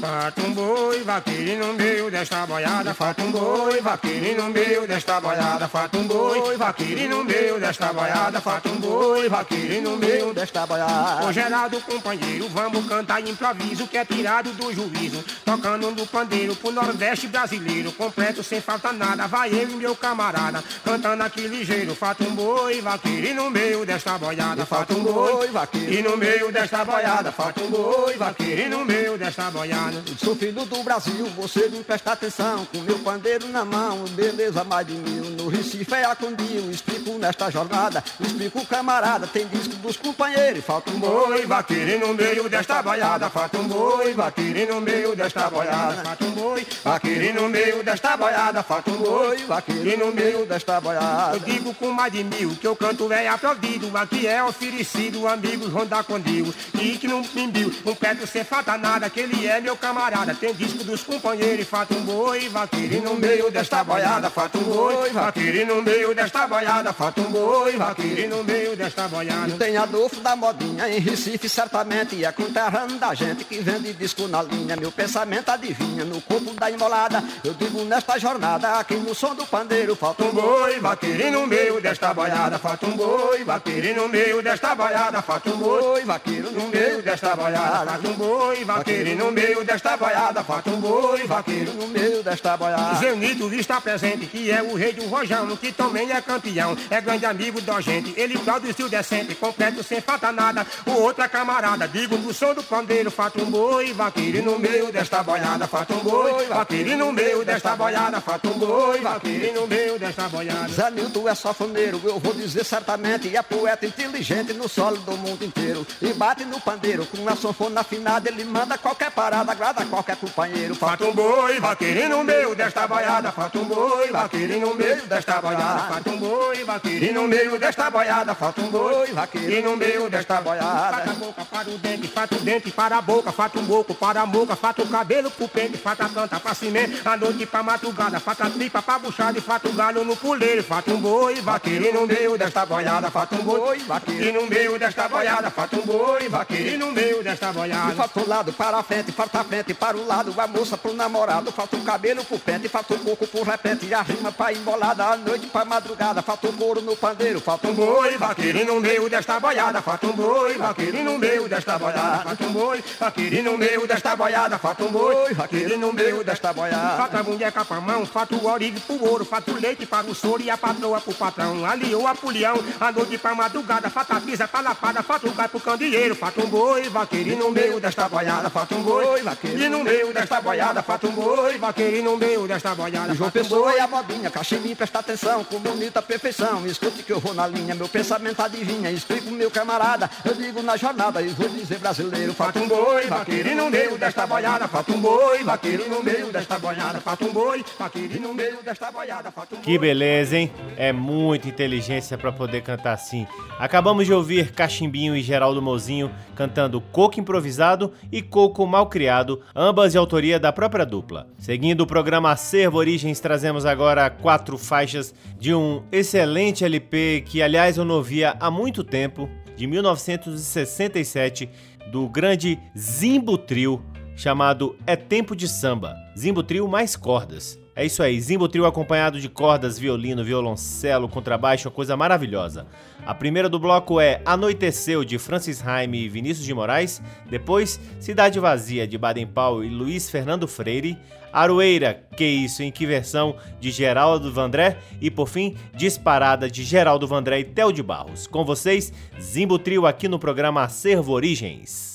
Falta 0.01 0.41
um 0.41 0.51
boi, 0.51 1.03
vaqueiro 1.03 1.63
no 1.63 1.73
meio 1.73 2.09
desta 2.09 2.43
boiada. 2.47 2.91
Falta 2.91 3.21
um 3.21 3.31
boi, 3.31 3.79
vaqueiro 3.81 4.41
no 4.41 4.49
meio 4.49 4.87
desta 4.87 5.21
boiada. 5.21 5.67
Falta 5.67 5.95
um 5.95 6.07
boi, 6.07 6.57
vaqueiro 6.57 7.07
no 7.07 7.23
meio 7.23 7.59
desta 7.59 7.93
boiada. 7.93 8.41
Falta 8.41 8.69
um 8.69 8.77
boi, 8.77 9.29
vaqueiro 9.29 9.81
no 9.83 9.97
meio 9.97 10.33
desta 10.33 10.65
boiada. 10.65 11.27
Ô 11.27 11.31
Geraldo, 11.31 11.79
companheiro, 11.81 12.49
vamos 12.49 12.87
cantar 12.87 13.21
improviso 13.21 13.87
que 13.87 13.95
é 13.95 14.03
tirado 14.03 14.51
do 14.53 14.73
juízo. 14.73 15.23
Tocando 15.45 15.91
no 15.91 16.07
pandeiro 16.07 16.55
pro 16.55 16.71
Nordeste 16.71 17.27
brasileiro. 17.27 17.91
Completo 17.91 18.41
sem 18.41 18.59
falta 18.59 18.91
nada, 18.91 19.27
vai 19.27 19.53
eu 19.53 19.69
e 19.69 19.75
meu 19.75 19.95
camarada. 19.95 20.63
Cantando 20.83 21.21
aqui 21.21 21.41
ligeiro. 21.41 21.93
Falta 21.93 22.23
um 22.23 22.33
boi, 22.33 22.81
vaqueiro 22.81 23.35
no 23.35 23.51
meio 23.51 23.85
desta 23.85 24.17
boiada. 24.17 24.65
Falta 24.65 24.95
um 24.95 25.03
boi, 25.03 25.47
vaqueiro. 25.49 25.93
e 25.93 26.01
no 26.01 26.17
meio 26.17 26.51
desta 26.51 26.83
boiada. 26.83 27.31
Falta 27.31 27.61
um 27.61 27.69
boi, 27.69 28.17
vaqueiro 28.17 28.67
no 28.71 28.83
meio 28.83 29.15
desta 29.15 29.51
boiada. 29.51 29.90
Sou 30.17 30.35
filho 30.35 30.65
do 30.65 30.83
Brasil, 30.83 31.25
você 31.35 31.67
me 31.69 31.83
presta 31.83 32.13
atenção 32.13 32.65
Com 32.65 32.79
meu 32.79 32.99
pandeiro 32.99 33.47
na 33.47 33.65
mão, 33.65 34.05
beleza 34.11 34.63
mais 34.63 34.85
de 34.87 34.93
mil 34.93 35.23
No 35.31 35.49
Recife 35.49 35.93
é 35.93 36.05
a 36.05 36.15
Condil, 36.15 36.69
explico 36.71 37.17
nesta 37.17 37.49
jornada 37.49 38.03
Explico 38.19 38.65
camarada, 38.65 39.27
tem 39.27 39.47
disco 39.47 39.75
dos 39.75 39.97
companheiros 39.97 40.63
Falta 40.63 40.91
um 40.91 40.99
Boi, 40.99 41.45
vaqueiro 41.45 42.07
no 42.07 42.13
meio 42.13 42.47
desta 42.49 42.81
boiada. 42.81 43.29
Falta 43.29 43.57
um 43.57 43.67
boi, 43.67 44.13
vaqueiro 44.13 44.73
no 44.73 44.81
meio 44.81 45.15
desta 45.15 45.49
boiada. 45.49 46.03
Falta 46.03 46.23
um 46.25 46.31
boi, 46.31 46.67
vaqueiro 46.83 47.41
no 47.41 47.49
meio 47.49 47.83
desta 47.83 48.17
boiada. 48.17 48.63
Falta 48.63 48.91
um 48.91 48.97
boi, 48.97 49.37
vaqueiro 49.45 50.05
no 50.05 50.11
meio 50.13 50.45
desta 50.45 50.79
boiada 50.79 51.35
Eu 51.35 51.39
digo 51.39 51.73
com 51.73 51.91
mais 51.91 52.11
de 52.13 52.23
mil 52.23 52.55
que 52.55 52.67
o 52.67 52.75
canto 52.75 53.11
é 53.11 53.27
aplaudido. 53.27 53.95
Aqui 53.97 54.27
é 54.27 54.43
oferecido, 54.43 55.27
amigos 55.27 55.71
Ronda 55.71 56.03
Condil. 56.03 56.53
E 56.75 56.97
que 56.97 57.07
não 57.07 57.23
pimbiu, 57.23 57.73
um 57.85 57.95
perto 57.95 58.27
sem 58.27 58.43
falta 58.43 58.77
nada. 58.77 59.09
Que 59.09 59.21
ele 59.21 59.47
é 59.47 59.59
meu 59.59 59.75
camarada. 59.81 60.33
Tem 60.35 60.53
disco 60.53 60.83
dos 60.83 61.03
companheiros. 61.03 61.67
Falta 61.67 61.93
um 61.95 62.01
boi, 62.03 62.47
vaqueiro 62.47 63.01
no 63.01 63.15
meio 63.15 63.51
desta 63.51 63.83
boiada. 63.83 64.29
Falta 64.29 64.57
um 64.59 64.63
boi, 64.63 65.09
vaqueiro 65.09 65.65
no 65.65 65.81
meio 65.81 66.13
desta 66.15 66.47
boiada. 66.47 66.93
Falta 66.93 67.21
um 67.21 67.31
boi, 67.31 67.75
vaqueiro 67.75 68.37
no 68.37 68.43
meio 68.43 68.75
desta 68.75 69.07
boiada. 69.07 69.57
Tem 69.57 69.75
Adolfo 69.75 70.21
da 70.21 70.35
modinha 70.35 70.87
em 70.87 70.99
Recife 70.99 71.49
certamente 71.49 72.23
É 72.23 72.31
conterrâneo 72.31 72.97
da 72.97 73.13
gente 73.13 73.43
que 73.43 73.59
vende 73.59 73.93
disco 73.93 74.27
na 74.27 74.43
linha 74.43 74.75
Meu 74.75 74.91
pensamento 74.91 75.49
adivinha 75.49 76.05
no 76.05 76.21
corpo 76.21 76.53
da 76.53 76.69
imolada 76.69 77.23
Eu 77.43 77.53
digo 77.53 77.83
nesta 77.83 78.19
jornada 78.19 78.79
aqui 78.79 78.95
no 78.95 79.15
som 79.15 79.33
do 79.33 79.45
pandeiro 79.45 79.95
Falta 79.95 80.23
um 80.23 80.31
boi, 80.31 80.79
vaqueiro 80.79 81.31
no 81.31 81.47
meio 81.47 81.81
desta 81.81 82.13
boiada. 82.13 82.59
Falta 82.59 82.85
um 82.85 82.95
boi, 82.95 83.43
vaqueiro 83.43 83.95
no 83.95 84.07
meio 84.07 84.41
desta 84.41 84.75
boiada. 84.75 85.21
Falta 85.21 85.49
um 85.49 85.57
boi, 85.57 86.03
vaqueiro 86.03 86.51
no 86.51 86.67
meio 86.67 87.01
desta 87.01 87.35
boiada. 87.35 87.91
Falta 87.91 88.07
um 88.07 88.13
boi, 88.13 88.63
vaqueiro 88.63 89.15
no 89.15 89.31
meio 89.31 89.63
desta 89.71 89.95
boiada. 89.95 90.45
Um 90.67 90.81
boi, 90.81 91.23
vaqueiro 91.25 91.73
no 91.73 91.87
meio 91.87 92.21
desta 92.21 92.57
boiada 92.57 92.95
Zeunito 92.95 93.53
está 93.53 93.79
presente, 93.79 94.25
que 94.25 94.51
é 94.51 94.61
o 94.61 94.75
rei 94.75 94.91
do 94.91 95.05
rojão, 95.07 95.55
que 95.55 95.71
também 95.71 96.11
é 96.11 96.21
campeão, 96.21 96.77
é 96.89 96.99
grande 96.99 97.25
amigo 97.25 97.61
da 97.61 97.79
gente. 97.79 98.13
Ele 98.17 98.37
produziu 98.37 98.89
decente, 98.89 99.33
completo 99.35 99.81
sem 99.83 100.01
falta 100.01 100.31
nada. 100.31 100.67
O 100.85 100.91
outro 100.91 101.23
é 101.23 101.27
camarada, 101.27 101.87
digo 101.87 102.17
no 102.17 102.33
som 102.33 102.53
do 102.53 102.61
pandeiro, 102.63 103.09
falta 103.09 103.41
um 103.41 103.49
boi, 103.49 103.93
vaqueiro 103.93 104.43
no 104.43 104.59
meio 104.59 104.91
desta 104.91 105.23
boiada. 105.23 105.67
Falta 105.67 105.93
um 105.93 105.99
boi, 105.99 106.45
vaqueiro 106.47 106.97
no 106.97 107.13
meio 107.13 107.45
desta 107.45 107.75
boiada. 107.75 108.19
Falta 108.19 108.47
um 108.49 108.59
boi, 108.59 108.99
vaqueiro 108.99 109.61
no 109.61 109.67
meio 109.67 109.97
desta 109.97 110.27
boiada. 110.27 110.67
Zé 110.67 110.91
Nilton 110.91 111.29
é 111.29 111.35
safoneiro, 111.35 112.01
eu 112.03 112.19
vou 112.19 112.33
dizer 112.33 112.65
certamente 112.65 113.35
É 113.35 113.41
poeta 113.41 113.85
inteligente 113.85 114.53
no 114.53 114.67
solo 114.67 114.97
do 114.97 115.17
mundo 115.17 115.43
inteiro 115.43 115.85
E 116.01 116.13
bate 116.13 116.43
no 116.45 116.59
pandeiro 116.59 117.05
com 117.05 117.27
a 117.27 117.35
sanfona 117.35 117.81
afinada 117.81 118.29
Ele 118.29 118.43
manda 118.43 118.77
qualquer 118.77 119.11
parada 119.11 119.53
madrugada 119.61 119.85
qualquer 119.85 120.15
companheiro. 120.17 120.73
Falta 120.73 121.05
um 121.05 121.13
boi, 121.13 121.59
vaqueirinho 121.59 122.09
no 122.09 122.23
meio 122.23 122.55
desta 122.55 122.87
boiada. 122.87 123.31
Falta 123.31 123.59
um 123.59 123.65
boi, 123.65 124.11
vaqueirinho 124.11 124.67
no 124.67 124.75
meio 124.75 125.05
desta 125.07 125.39
boiada. 125.39 125.81
Falta 125.81 126.09
um 126.09 126.17
boi, 126.17 126.63
vaqueirinho 126.63 127.13
no 127.13 127.27
meio 127.27 127.59
desta 127.59 127.89
boiada. 127.89 128.35
Falta 128.35 128.61
um 128.61 128.69
boi, 128.69 129.11
vaqueirinho 129.11 129.69
no 129.69 129.77
meio 129.77 130.09
desta 130.09 130.41
boiada. 130.41 130.95
Falta 130.95 131.11
a 131.11 131.13
boca 131.13 131.45
para 131.45 131.69
o 131.69 131.77
dente, 131.77 132.07
falta 132.07 132.35
o 132.35 132.39
dente 132.39 132.71
para 132.71 132.97
a 132.97 133.01
boca. 133.01 133.31
Falta 133.31 133.59
um 133.59 133.63
boco 133.63 133.93
para 133.93 134.21
a 134.21 134.25
boca, 134.25 134.55
falta 134.55 134.81
o 134.81 134.87
cabelo 134.87 135.29
pro 135.29 135.47
pente. 135.47 135.77
Falta 135.77 136.05
a 136.05 136.09
canta 136.09 136.39
pra 136.39 136.53
cimento, 136.55 137.07
a 137.07 137.15
noite 137.15 137.45
pra 137.45 137.61
madrugada. 137.61 138.19
Falta 138.19 138.45
a 138.45 138.49
tripa 138.49 138.81
pra 138.81 138.97
buchada 138.97 139.37
e 139.37 139.41
falta 139.41 139.69
o 139.69 139.73
galho 139.73 140.03
no 140.03 140.15
puleiro. 140.15 140.63
Falta 140.63 140.91
um 140.91 140.99
boi, 140.99 141.39
vaqueirinho 141.41 142.01
no 142.01 142.07
meio 142.07 142.37
desta 142.37 142.65
boiada. 142.65 143.11
Falta 143.11 143.35
um 143.35 143.43
boi, 143.43 143.77
vaqueirinho 143.79 144.41
no 144.41 144.47
meio 144.47 144.79
desta 144.79 145.07
boiada. 145.07 145.51
Falta 145.51 145.75
um 145.75 145.81
boi, 145.81 146.27
vaqueirinho 146.27 146.79
no 146.79 146.91
meio 146.91 147.23
desta 147.23 147.53
boiada. 147.53 147.93
Falta 147.93 148.19
o 148.19 148.27
lado 148.27 148.53
para 148.53 148.77
a 148.77 148.83
frente, 148.83 149.11
falta 149.11 149.50
a 149.51 149.63
frente 149.63 149.73
para 149.73 149.97
o 149.97 150.07
lado. 150.07 150.33
A 150.37 150.47
moça 150.47 150.77
pro 150.77 150.93
namorado, 150.93 151.51
falta 151.51 151.75
o 151.75 151.83
cabelo 151.83 152.23
pro 152.23 152.39
pente. 152.39 152.69
Falta 152.69 152.93
o 152.93 152.99
coco 152.99 153.27
por 153.27 153.45
repente 153.45 153.93
a 153.93 154.01
rima 154.01 154.31
pra 154.31 154.53
embolada. 154.53 155.05
A 155.05 155.17
noite 155.17 155.47
pra 155.47 155.65
madrugada, 155.65 156.21
falta 156.21 156.47
o 156.47 156.53
couro 156.53 156.81
no 156.81 156.95
pandeiro. 156.95 157.41
Falta 157.41 157.67
um 157.67 157.73
boi, 157.73 158.17
vaqueirinho 158.17 158.73
no 158.75 158.79
meio 158.79 159.09
desta 159.09 159.39
boiada. 159.39 159.81
Falta 159.81 160.07
um 160.07 160.13
boi, 160.13 160.57
vaqueirinho 160.57 161.03
no 161.03 161.19
meio 161.19 161.49
desta 161.49 161.77
boiada. 161.77 162.23
Falta 162.23 162.43
um 162.45 162.53
boi, 162.53 162.83
vaqueirinho 162.99 163.51
no 163.51 163.57
meio 163.57 163.87
desta 163.87 164.15
boiada. 164.15 164.57
Falta 164.57 164.83
um 164.83 164.91
boi, 164.91 165.33
vaqueirinho 165.33 165.79
no 165.79 165.93
meio 165.93 166.23
desta 166.23 166.53
boiada. 166.53 166.97
Falta 166.97 167.19
a 167.19 167.23
munheca 167.23 167.65
pra 167.65 167.81
mão, 167.81 168.05
falta 168.05 168.35
o 168.35 168.47
orive 168.47 168.79
pro 168.79 169.03
ouro. 169.03 169.25
Falta 169.25 169.51
o 169.51 169.59
leite 169.59 169.85
para 169.85 170.07
o 170.07 170.15
soro 170.15 170.41
e 170.41 170.49
a 170.49 170.57
patroa 170.57 171.01
pro 171.01 171.13
patrão. 171.13 171.65
Aliou 171.65 172.07
a 172.07 172.15
pulião, 172.15 172.55
a 172.79 172.91
noite 172.91 173.17
pra 173.17 173.35
madrugada. 173.35 173.89
Falta 173.89 174.15
a 174.15 174.21
pisa 174.21 174.47
pra 174.47 174.61
lapada, 174.61 175.03
falta 175.03 175.27
o 175.27 175.33
gai 175.33 175.47
pro 175.49 175.59
candeeiro. 175.59 176.15
Falta 176.15 176.41
um 176.41 176.47
boi, 176.47 176.89
vaqueirinho 176.89 177.39
no 177.39 177.51
meio 177.51 177.79
desta 177.79 178.07
boiada. 178.07 178.49
Falta 178.49 178.75
um 178.75 178.81
boi, 178.81 179.21
vaqueirinho 179.31 179.69
no 179.69 179.83
meio 179.83 180.13
desta 180.13 180.41
boiada. 180.41 180.83
Falta 180.83 181.07
um 181.07 181.11
boi, 181.11 181.57
vaqueirinho 181.57 182.11
no 182.11 182.17
meio 182.17 182.47
desta 182.47 182.75
boiada. 182.75 183.13
João 183.15 183.31
Pessoa 183.31 183.73
e 183.73 183.79
a 183.79 183.87
modinha, 183.87 184.29
cachimbinho, 184.29 184.75
presta 184.75 184.99
atenção, 184.99 185.43
com 185.43 185.59
bonita 185.59 186.01
perfeição. 186.01 186.65
Escute 186.67 187.03
que 187.03 187.13
eu 187.13 187.19
vou 187.19 187.33
na 187.33 187.47
linha, 187.47 187.73
meu 187.73 187.87
pensamento 187.87 188.41
adivinha. 188.41 188.91
Explico 188.91 189.31
meu 189.31 189.49
camarada, 189.49 190.09
eu 190.25 190.33
digo 190.33 190.61
na 190.61 190.75
jornada 190.75 191.21
e 191.21 191.29
vou 191.29 191.47
dizer 191.47 191.79
brasileiro. 191.79 192.33
Falta 192.33 192.59
um 192.59 192.67
boi, 192.67 193.07
vaqueirinho 193.07 193.57
no 193.57 193.69
meio 193.69 193.97
desta 193.97 194.27
boiada. 194.27 194.67
Falta 194.67 194.91
um 194.91 194.99
boi, 194.99 195.43
vaqueirinho 195.43 195.89
no 195.89 196.03
meio 196.03 196.27
desta 196.27 196.59
boiada. 196.59 196.99
Falta 196.99 197.25
um 197.25 197.31
boi, 197.31 197.63
vaqueirinho 197.79 198.27
no 198.27 198.33
meio 198.33 198.61
desta 198.63 198.91
boiada. 198.91 199.31
Falta 199.31 199.55
um 199.55 199.61
Que 199.61 199.77
beleza, 199.77 200.37
hein? 200.37 200.51
É 200.75 200.91
muita 200.91 201.47
inteligência 201.47 202.17
pra 202.17 202.31
poder 202.31 202.61
cantar 202.61 202.93
assim. 202.93 203.25
Acabamos 203.57 204.05
de 204.05 204.13
ouvir 204.13 204.51
Cachimbinho 204.51 205.15
e 205.15 205.21
Geraldo 205.21 205.61
Mozinho 205.61 206.11
cantando 206.35 206.81
Coco 206.81 207.19
Improvisado 207.19 207.93
e 208.11 208.21
Coco 208.21 208.65
Malcriado, 208.65 209.20
ambas 209.55 209.91
de 209.91 209.97
autoria 209.97 210.39
da 210.39 210.51
própria 210.51 210.85
dupla. 210.85 211.27
Seguindo 211.37 211.81
o 211.81 211.87
programa 211.87 212.31
Acervo 212.31 212.77
Origens, 212.77 213.19
trazemos 213.19 213.65
agora 213.65 214.09
quatro 214.09 214.57
faixas 214.57 215.13
de 215.39 215.53
um 215.53 215.83
excelente 215.91 216.65
LP 216.65 217.23
que, 217.25 217.41
aliás, 217.41 217.77
eu 217.77 217.85
não 217.85 217.95
ouvia 217.95 218.35
há 218.39 218.49
muito 218.49 218.83
tempo, 218.83 219.29
de 219.55 219.67
1967, 219.67 221.49
do 221.91 222.07
grande 222.09 222.57
Zimbo 222.77 223.37
Trio, 223.37 223.81
chamado 224.15 224.75
É 224.87 224.95
Tempo 224.95 225.35
de 225.35 225.47
Samba. 225.47 225.95
Zimbo 226.17 226.43
Trio 226.43 226.67
mais 226.67 226.95
cordas. 226.95 227.59
É 227.75 227.85
isso 227.85 228.03
aí, 228.03 228.19
Zimbo 228.19 228.49
Trio 228.49 228.65
acompanhado 228.65 229.19
de 229.19 229.29
cordas, 229.29 229.79
violino, 229.79 230.23
violoncelo, 230.23 231.07
contrabaixo, 231.07 231.69
uma 231.69 231.73
coisa 231.73 231.95
maravilhosa. 231.95 232.67
A 233.05 233.15
primeira 233.15 233.49
do 233.49 233.59
bloco 233.59 233.99
é 233.99 234.21
Anoiteceu, 234.25 235.03
de 235.03 235.17
Francis 235.17 235.65
Haime 235.65 236.03
e 236.03 236.09
Vinícius 236.09 236.45
de 236.45 236.53
Moraes. 236.53 237.01
Depois, 237.29 237.79
Cidade 237.99 238.39
Vazia, 238.39 238.87
de 238.87 238.97
Baden 238.97 239.27
Powell 239.27 239.63
e 239.63 239.69
Luiz 239.69 240.09
Fernando 240.09 240.47
Freire. 240.47 240.97
Aroeira, 241.33 242.03
Que 242.15 242.25
Isso, 242.25 242.61
em 242.61 242.71
que 242.71 242.85
versão, 242.85 243.35
de 243.59 243.71
Geraldo 243.71 244.31
Vandré. 244.31 244.77
E 244.99 245.09
por 245.09 245.27
fim, 245.27 245.55
Disparada, 245.73 246.49
de 246.49 246.63
Geraldo 246.63 247.07
Vandré 247.07 247.39
e 247.39 247.43
Theo 247.43 247.71
de 247.71 247.81
Barros. 247.81 248.27
Com 248.27 248.45
vocês, 248.45 248.93
Zimbo 249.19 249.57
Trio 249.57 249.85
aqui 249.85 250.07
no 250.07 250.19
programa 250.19 250.63
Acervo 250.63 251.11
Origens. 251.11 251.90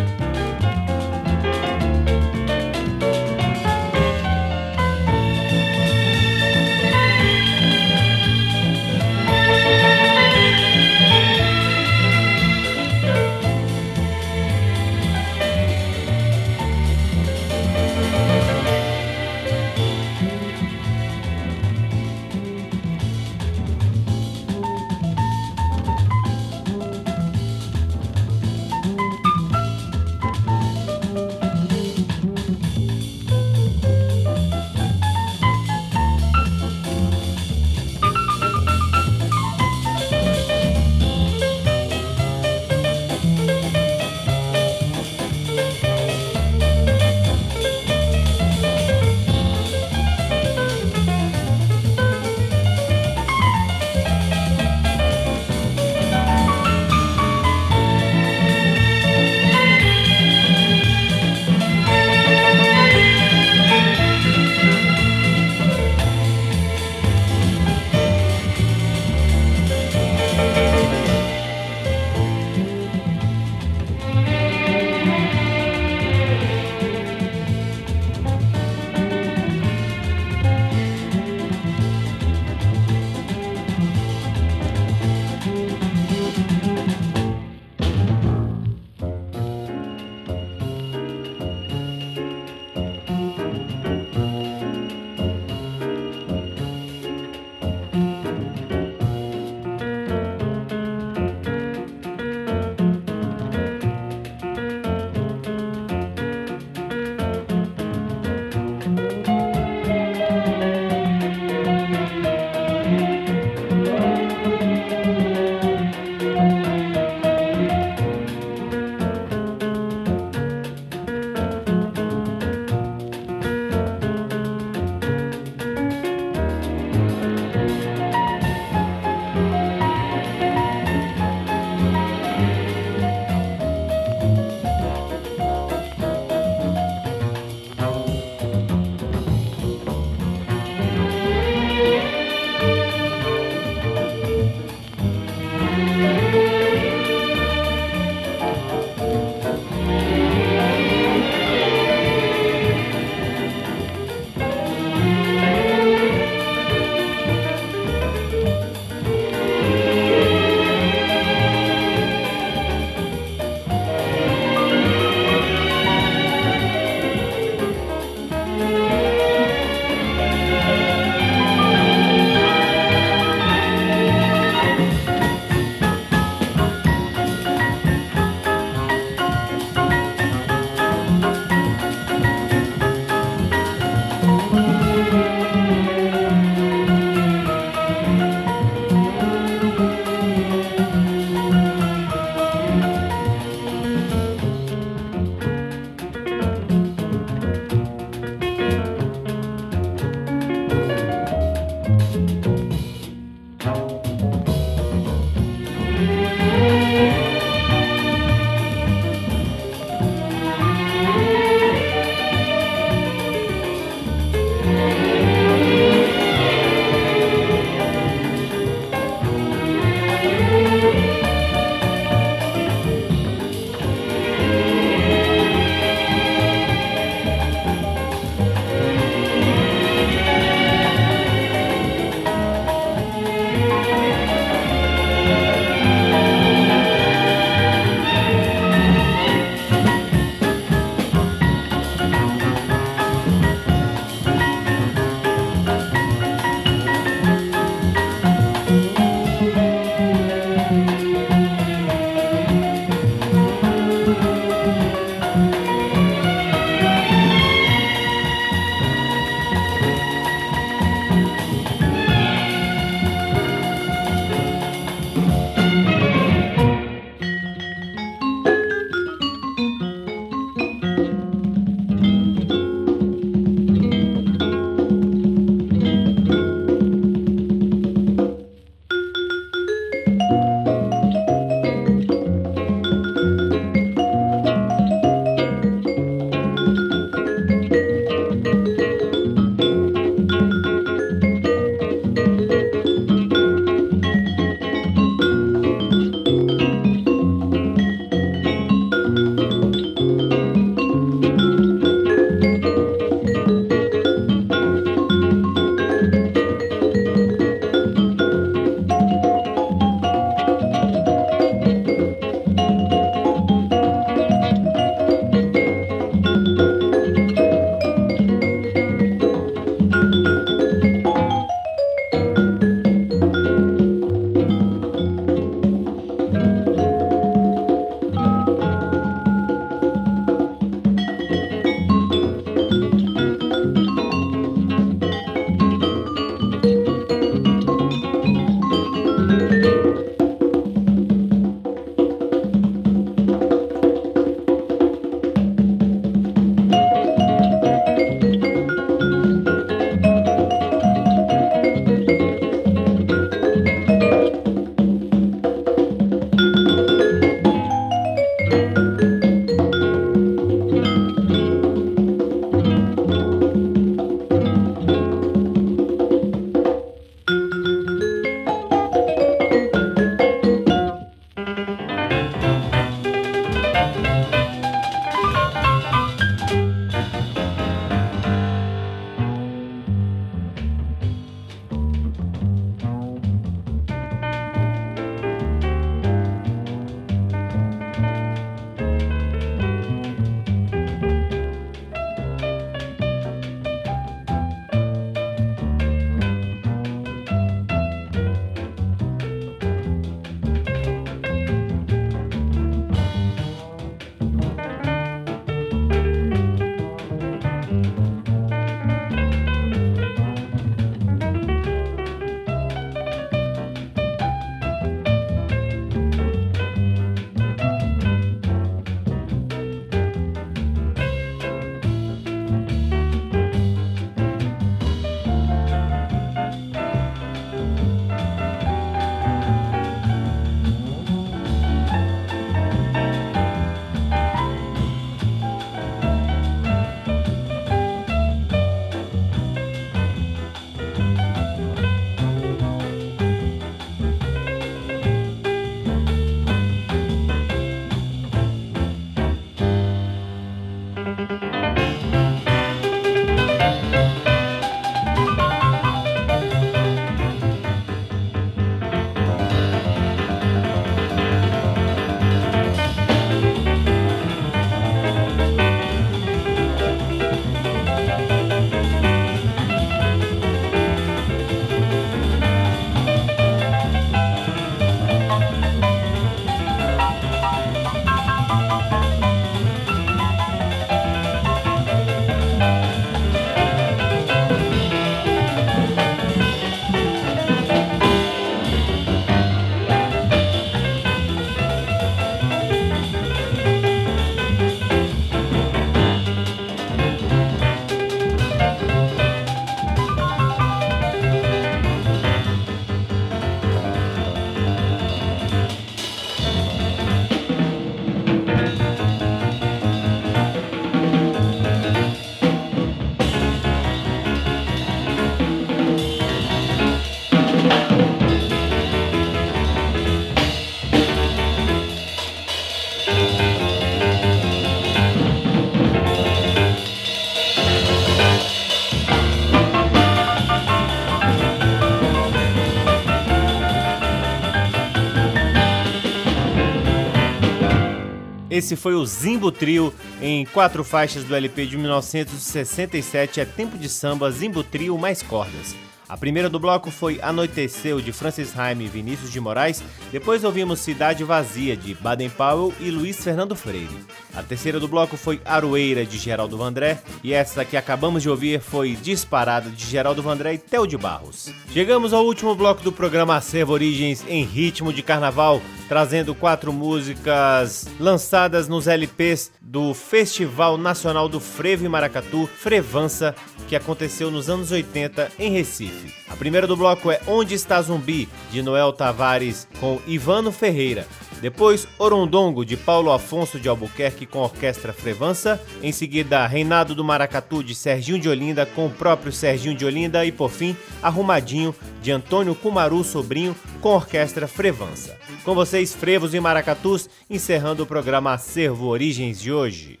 Esse 538.58 538.74
foi 538.74 538.96
o 538.96 539.06
Zimbo 539.06 539.52
Trio 539.52 539.94
em 540.20 540.44
quatro 540.44 540.82
faixas 540.82 541.22
do 541.22 541.32
LP 541.32 541.64
de 541.64 541.78
1967, 541.78 543.40
é 543.40 543.44
Tempo 543.44 543.78
de 543.78 543.88
Samba, 543.88 544.28
Zimbo 544.32 544.64
Trio 544.64 544.98
mais 544.98 545.22
cordas. 545.22 545.76
A 546.08 546.16
primeira 546.16 546.48
do 546.48 546.58
bloco 546.58 546.90
foi 546.90 547.20
Anoiteceu, 547.20 548.00
de 548.00 548.12
Francis 548.12 548.58
Haim 548.58 548.80
e 548.80 548.88
Vinícius 548.88 549.30
de 549.30 549.38
Moraes. 549.38 549.82
Depois 550.10 550.42
ouvimos 550.42 550.80
Cidade 550.80 551.22
Vazia, 551.22 551.76
de 551.76 551.94
Baden 551.94 552.30
Powell 552.30 552.72
e 552.80 552.90
Luiz 552.90 553.22
Fernando 553.22 553.54
Freire. 553.54 554.06
A 554.34 554.42
terceira 554.42 554.80
do 554.80 554.88
bloco 554.88 555.18
foi 555.18 555.38
Aroeira, 555.44 556.06
de 556.06 556.16
Geraldo 556.16 556.56
Vandré. 556.56 557.02
E 557.22 557.34
essa 557.34 557.62
que 557.62 557.76
acabamos 557.76 558.22
de 558.22 558.30
ouvir 558.30 558.58
foi 558.60 558.96
Disparada, 558.96 559.68
de 559.68 559.84
Geraldo 559.84 560.22
Vandré 560.22 560.54
e 560.54 560.58
Theo 560.58 560.86
de 560.86 560.96
Barros. 560.96 561.52
Chegamos 561.72 562.14
ao 562.14 562.24
último 562.24 562.54
bloco 562.54 562.82
do 562.82 562.90
programa 562.90 563.36
Acervo 563.36 563.74
Origens 563.74 564.24
em 564.26 564.44
ritmo 564.44 564.94
de 564.94 565.02
carnaval, 565.02 565.60
trazendo 565.88 566.34
quatro 566.34 566.72
músicas 566.72 567.86
lançadas 568.00 568.66
nos 568.66 568.86
LPs 568.86 569.52
do 569.60 569.92
Festival 569.92 570.78
Nacional 570.78 571.28
do 571.28 571.38
Frevo 571.38 571.84
e 571.84 571.88
Maracatu, 571.88 572.46
Frevança, 572.46 573.34
que 573.68 573.76
aconteceu 573.76 574.30
nos 574.30 574.48
anos 574.48 574.70
80 574.70 575.32
em 575.38 575.50
Recife. 575.50 575.97
A 576.28 576.36
primeira 576.36 576.66
do 576.66 576.76
bloco 576.76 577.10
é 577.10 577.20
Onde 577.26 577.54
Está 577.54 577.80
Zumbi, 577.80 578.28
de 578.50 578.62
Noel 578.62 578.92
Tavares 578.92 579.66
com 579.80 580.00
Ivano 580.06 580.52
Ferreira. 580.52 581.06
Depois, 581.40 581.86
Orondongo, 581.98 582.64
de 582.64 582.76
Paulo 582.76 583.12
Afonso 583.12 583.60
de 583.60 583.68
Albuquerque 583.68 584.26
com 584.26 584.40
Orquestra 584.40 584.92
Frevança. 584.92 585.60
Em 585.82 585.92
seguida, 585.92 586.46
Reinado 586.46 586.94
do 586.94 587.04
Maracatu, 587.04 587.62
de 587.62 587.74
Serginho 587.74 588.18
de 588.18 588.28
Olinda 588.28 588.66
com 588.66 588.86
o 588.86 588.90
próprio 588.90 589.32
Serginho 589.32 589.76
de 589.76 589.84
Olinda. 589.84 590.24
E 590.24 590.32
por 590.32 590.50
fim, 590.50 590.76
Arrumadinho, 591.02 591.74
de 592.02 592.10
Antônio 592.10 592.54
Cumaru 592.54 593.04
Sobrinho 593.04 593.54
com 593.80 593.90
Orquestra 593.90 594.48
Frevança. 594.48 595.16
Com 595.44 595.54
vocês, 595.54 595.94
Frevos 595.94 596.34
e 596.34 596.40
Maracatus, 596.40 597.08
encerrando 597.30 597.84
o 597.84 597.86
programa 597.86 598.32
Acervo 598.32 598.86
Origens 598.86 599.40
de 599.40 599.52
hoje. 599.52 600.00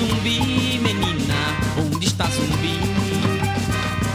Zumbi, 0.00 0.80
menina? 0.82 1.40
Onde 1.76 2.06
está 2.06 2.24
zumbi? 2.24 2.80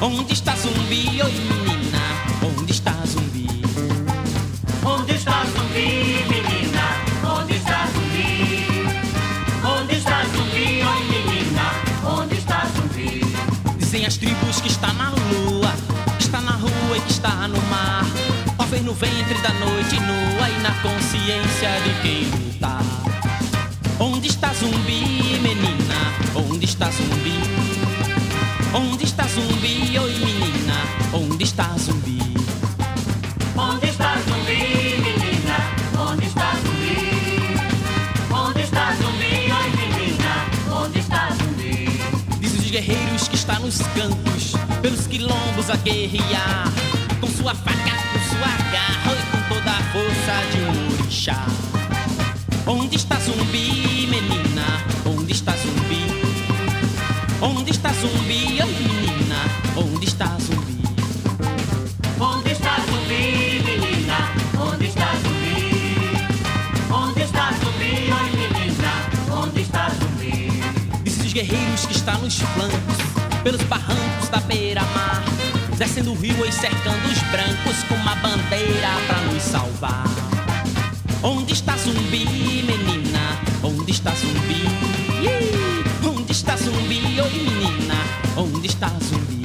Onde 0.01 0.33
está 0.33 0.55
zumbi, 0.55 1.21
oi 1.21 1.31
menina? 1.49 2.01
Onde 2.41 2.71
está 2.71 2.93
zumbi? 3.05 3.47
Onde 4.83 5.13
está 5.13 5.45
zumbi, 5.53 6.25
menina? 6.33 6.85
Onde 7.23 7.55
está 7.55 7.87
zumbi? 7.93 8.65
Onde 9.63 9.95
está 9.95 10.23
zumbi, 10.33 10.67
oi 10.93 11.01
menina? 11.13 11.65
Onde 12.17 12.35
está 12.35 12.65
zumbi? 12.75 13.21
Dizem 13.77 14.05
as 14.05 14.17
tribos 14.17 14.61
que 14.61 14.69
está 14.69 14.91
na 14.93 15.09
lua, 15.11 15.71
que 16.17 16.23
está 16.23 16.41
na 16.41 16.53
rua 16.53 16.97
e 16.97 17.01
que 17.01 17.11
está 17.11 17.47
no 17.47 17.61
mar. 17.69 18.05
Talvez 18.57 18.83
no 18.83 18.93
ventre 18.93 19.37
da 19.43 19.53
noite 19.53 19.99
nua 19.99 20.49
e 20.49 20.57
na 20.63 20.71
consciência 20.81 21.69
de 21.83 22.01
quem 22.01 22.23
lutar. 22.31 23.04
Onde 23.99 24.27
está 24.27 24.53
zumbi, 24.53 25.39
menina? 25.41 25.95
Onde 26.35 26.65
está 26.65 26.91
zumbi? 26.91 27.39
Onde 28.73 29.05
está 29.05 29.23
zumbi, 29.23 29.97
oi 29.97 30.13
menina? 30.19 30.75
Onde 31.13 31.43
está 31.45 31.69
zumbi? 31.77 32.19
Onde 33.55 33.87
está 33.87 34.15
zumbi, 34.27 34.97
menina? 34.99 35.57
Onde 35.97 36.25
está 36.25 36.51
zumbi? 36.55 36.97
Onde 38.31 38.61
está 38.63 38.93
zumbi, 38.95 39.51
oi 39.51 39.69
menina? 39.77 40.45
Onde 40.83 40.99
está 40.99 41.29
zumbi? 41.31 41.87
Diz 42.41 42.53
os 42.53 42.69
guerreiros 42.69 43.29
que 43.29 43.35
está 43.35 43.59
nos 43.59 43.77
campos, 43.77 44.55
pelos 44.81 45.07
quilombos 45.07 45.69
a 45.69 45.77
guerrear, 45.77 46.67
com 47.21 47.27
sua 47.27 47.55
faca, 47.55 47.95
com 48.11 48.19
sua 48.29 48.71
garra 48.73 49.13
e 49.13 49.31
com 49.31 49.55
toda 49.55 49.71
a 49.71 49.83
força 49.93 50.33
de 50.51 50.59
um 50.63 50.99
orixá. 50.99 51.45
Onde 52.67 52.95
está 52.95 53.19
zumbi, 53.19 53.84
Onde 57.65 57.77
está 57.77 57.89
zumbi, 57.93 58.61
oi 58.61 58.73
menina? 58.73 59.37
Onde 59.75 60.05
está 60.05 60.37
zumbi? 60.39 60.83
Onde 62.19 62.51
está 62.51 62.75
zumbi, 62.85 63.59
menina? 63.65 64.17
Onde 64.59 64.85
está 64.85 65.11
zumbi? 65.15 65.73
Onde 66.93 67.23
está 67.23 67.51
zumbi, 67.53 68.13
oi 68.21 68.29
menina? 68.37 68.91
Onde 69.41 69.61
está 69.61 69.89
zumbi? 69.89 70.61
Diz 71.03 71.17
os 71.25 71.33
guerreiros 71.33 71.87
que 71.87 71.93
está 71.93 72.15
nos 72.19 72.37
flancos, 72.37 72.97
pelos 73.43 73.63
barrancos 73.63 74.29
da 74.29 74.41
beira-mar, 74.41 75.23
descendo 75.75 76.11
o 76.11 76.15
rio 76.15 76.45
e 76.45 76.51
cercando 76.51 77.03
os 77.11 77.19
brancos 77.31 77.83
com 77.89 77.95
uma 77.95 78.13
bandeira 78.17 78.89
pra 79.07 79.17
nos 79.21 79.41
salvar. 79.41 80.05
Onde 81.23 81.53
está 81.53 81.75
zumbi, 81.77 82.61
menina? 82.61 83.39
Onde 83.63 83.89
está 83.89 84.11
zumbi? 84.11 85.04
Onde 86.07 86.31
está 86.31 86.55
zumbi, 86.57 87.19
oi 87.19 87.29
menina? 87.31 87.95
Onde 88.37 88.67
está 88.67 88.89
zumbi? 89.01 89.43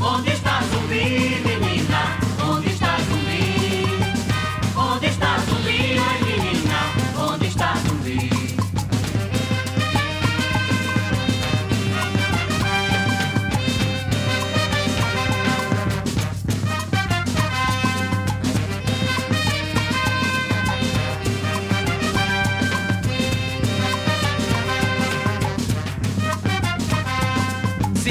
Onde 0.00 0.30
está 0.32 0.62
zumbi, 0.70 1.40
menina? 1.44 1.55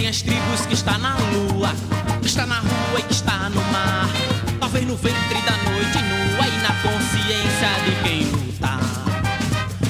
Tem 0.05 0.11
as 0.11 0.21
tribos 0.21 0.67
que 0.67 0.75
está 0.75 0.99
na 0.99 1.17
lua, 1.17 1.73
que 2.21 2.27
está 2.27 2.45
na 2.45 2.59
rua 2.59 2.99
e 2.99 3.01
que 3.01 3.11
está 3.11 3.49
no 3.49 3.59
mar. 3.71 4.07
Talvez 4.59 4.85
no 4.85 4.95
ventre 4.95 5.41
da 5.41 5.57
noite 5.67 5.97
nua 5.97 6.47
e 6.47 6.57
na 6.61 6.69
consciência 6.83 7.69
de 7.83 8.03
quem 8.03 8.25
luta. 8.25 8.77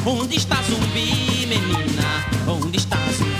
Onde 0.05 0.38
está 0.38 0.55
zumbi, 0.70 1.45
menina? 1.47 2.24
Onde 2.47 2.78
está 2.78 2.95
zumbi? 3.11 3.34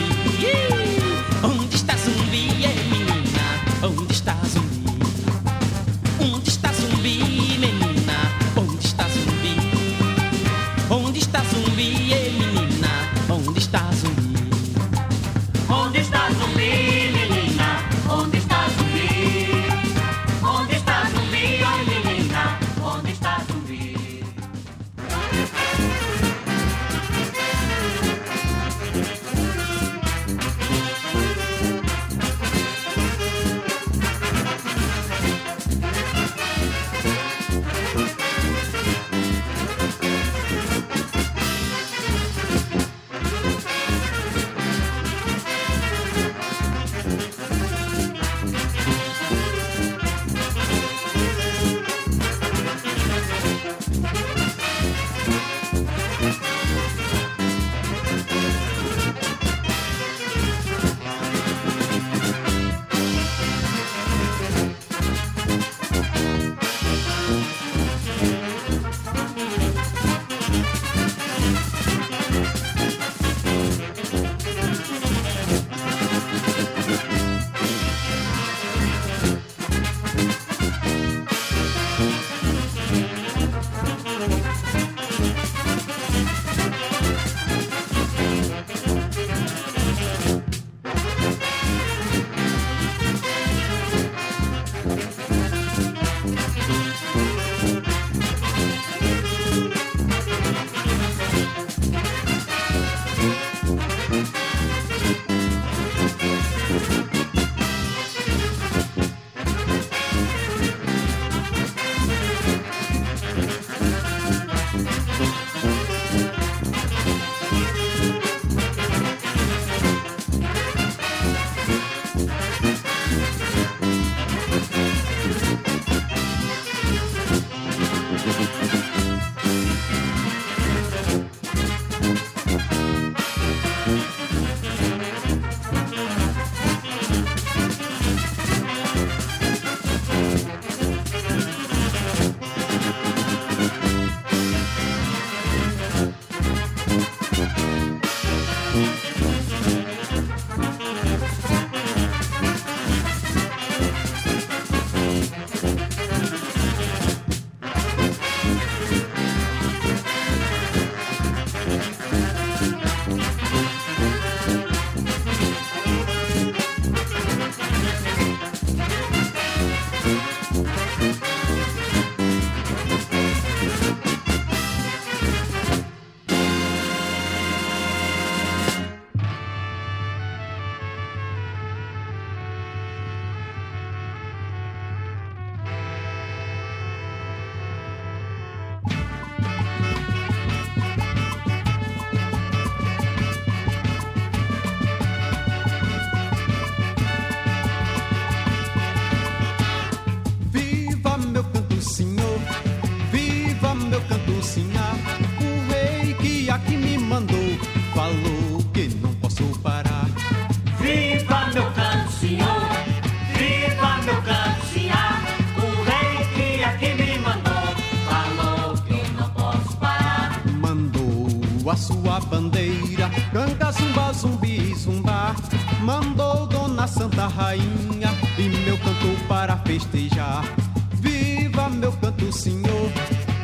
Canta 223.36 223.70
zumba, 223.70 224.14
zumbi, 224.14 224.74
zumba, 224.76 225.36
mandou 225.82 226.48
Dona 226.48 226.88
Santa 226.88 227.28
Rainha 227.28 228.10
e 228.38 228.44
meu 228.64 228.78
canto 228.78 229.28
para 229.28 229.58
festejar. 229.58 230.46
Viva 230.94 231.68
meu 231.68 231.92
canto, 231.92 232.32
senhor, 232.32 232.90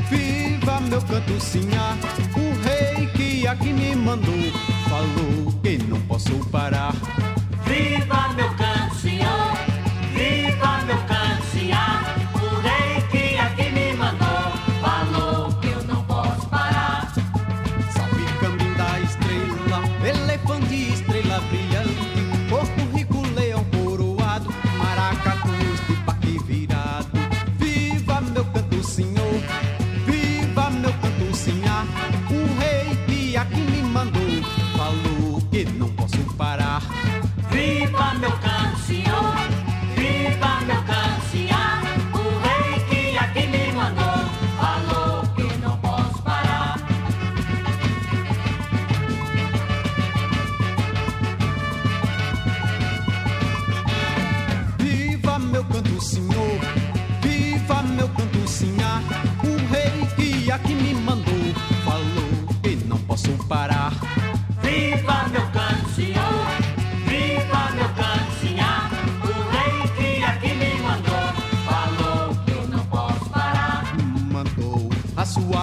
viva 0.09 0.79
meu 0.79 1.01
canto, 1.01 1.37
sinhá. 1.41 1.97
O 2.37 2.63
rei 2.63 3.05
que 3.07 3.45
aqui 3.45 3.73
me 3.73 3.93
mandou 3.93 4.33
falou 4.87 5.51
que 5.61 5.77
não 5.79 5.99
posso 6.03 6.39
parar. 6.49 6.93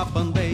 a 0.09 0.11
bandeira. 0.11 0.48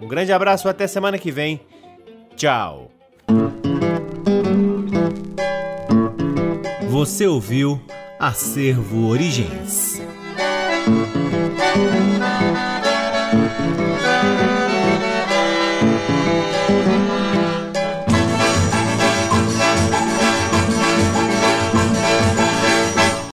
Um 0.00 0.08
grande 0.08 0.32
abraço, 0.32 0.68
até 0.68 0.88
semana 0.88 1.18
que 1.18 1.30
vem. 1.30 1.60
Tchau. 2.34 2.90
Você 6.88 7.26
ouviu 7.26 7.80
Acervo 8.18 9.08
Origens. 9.08 10.01
Thank 10.84 11.16
you. 17.10 17.21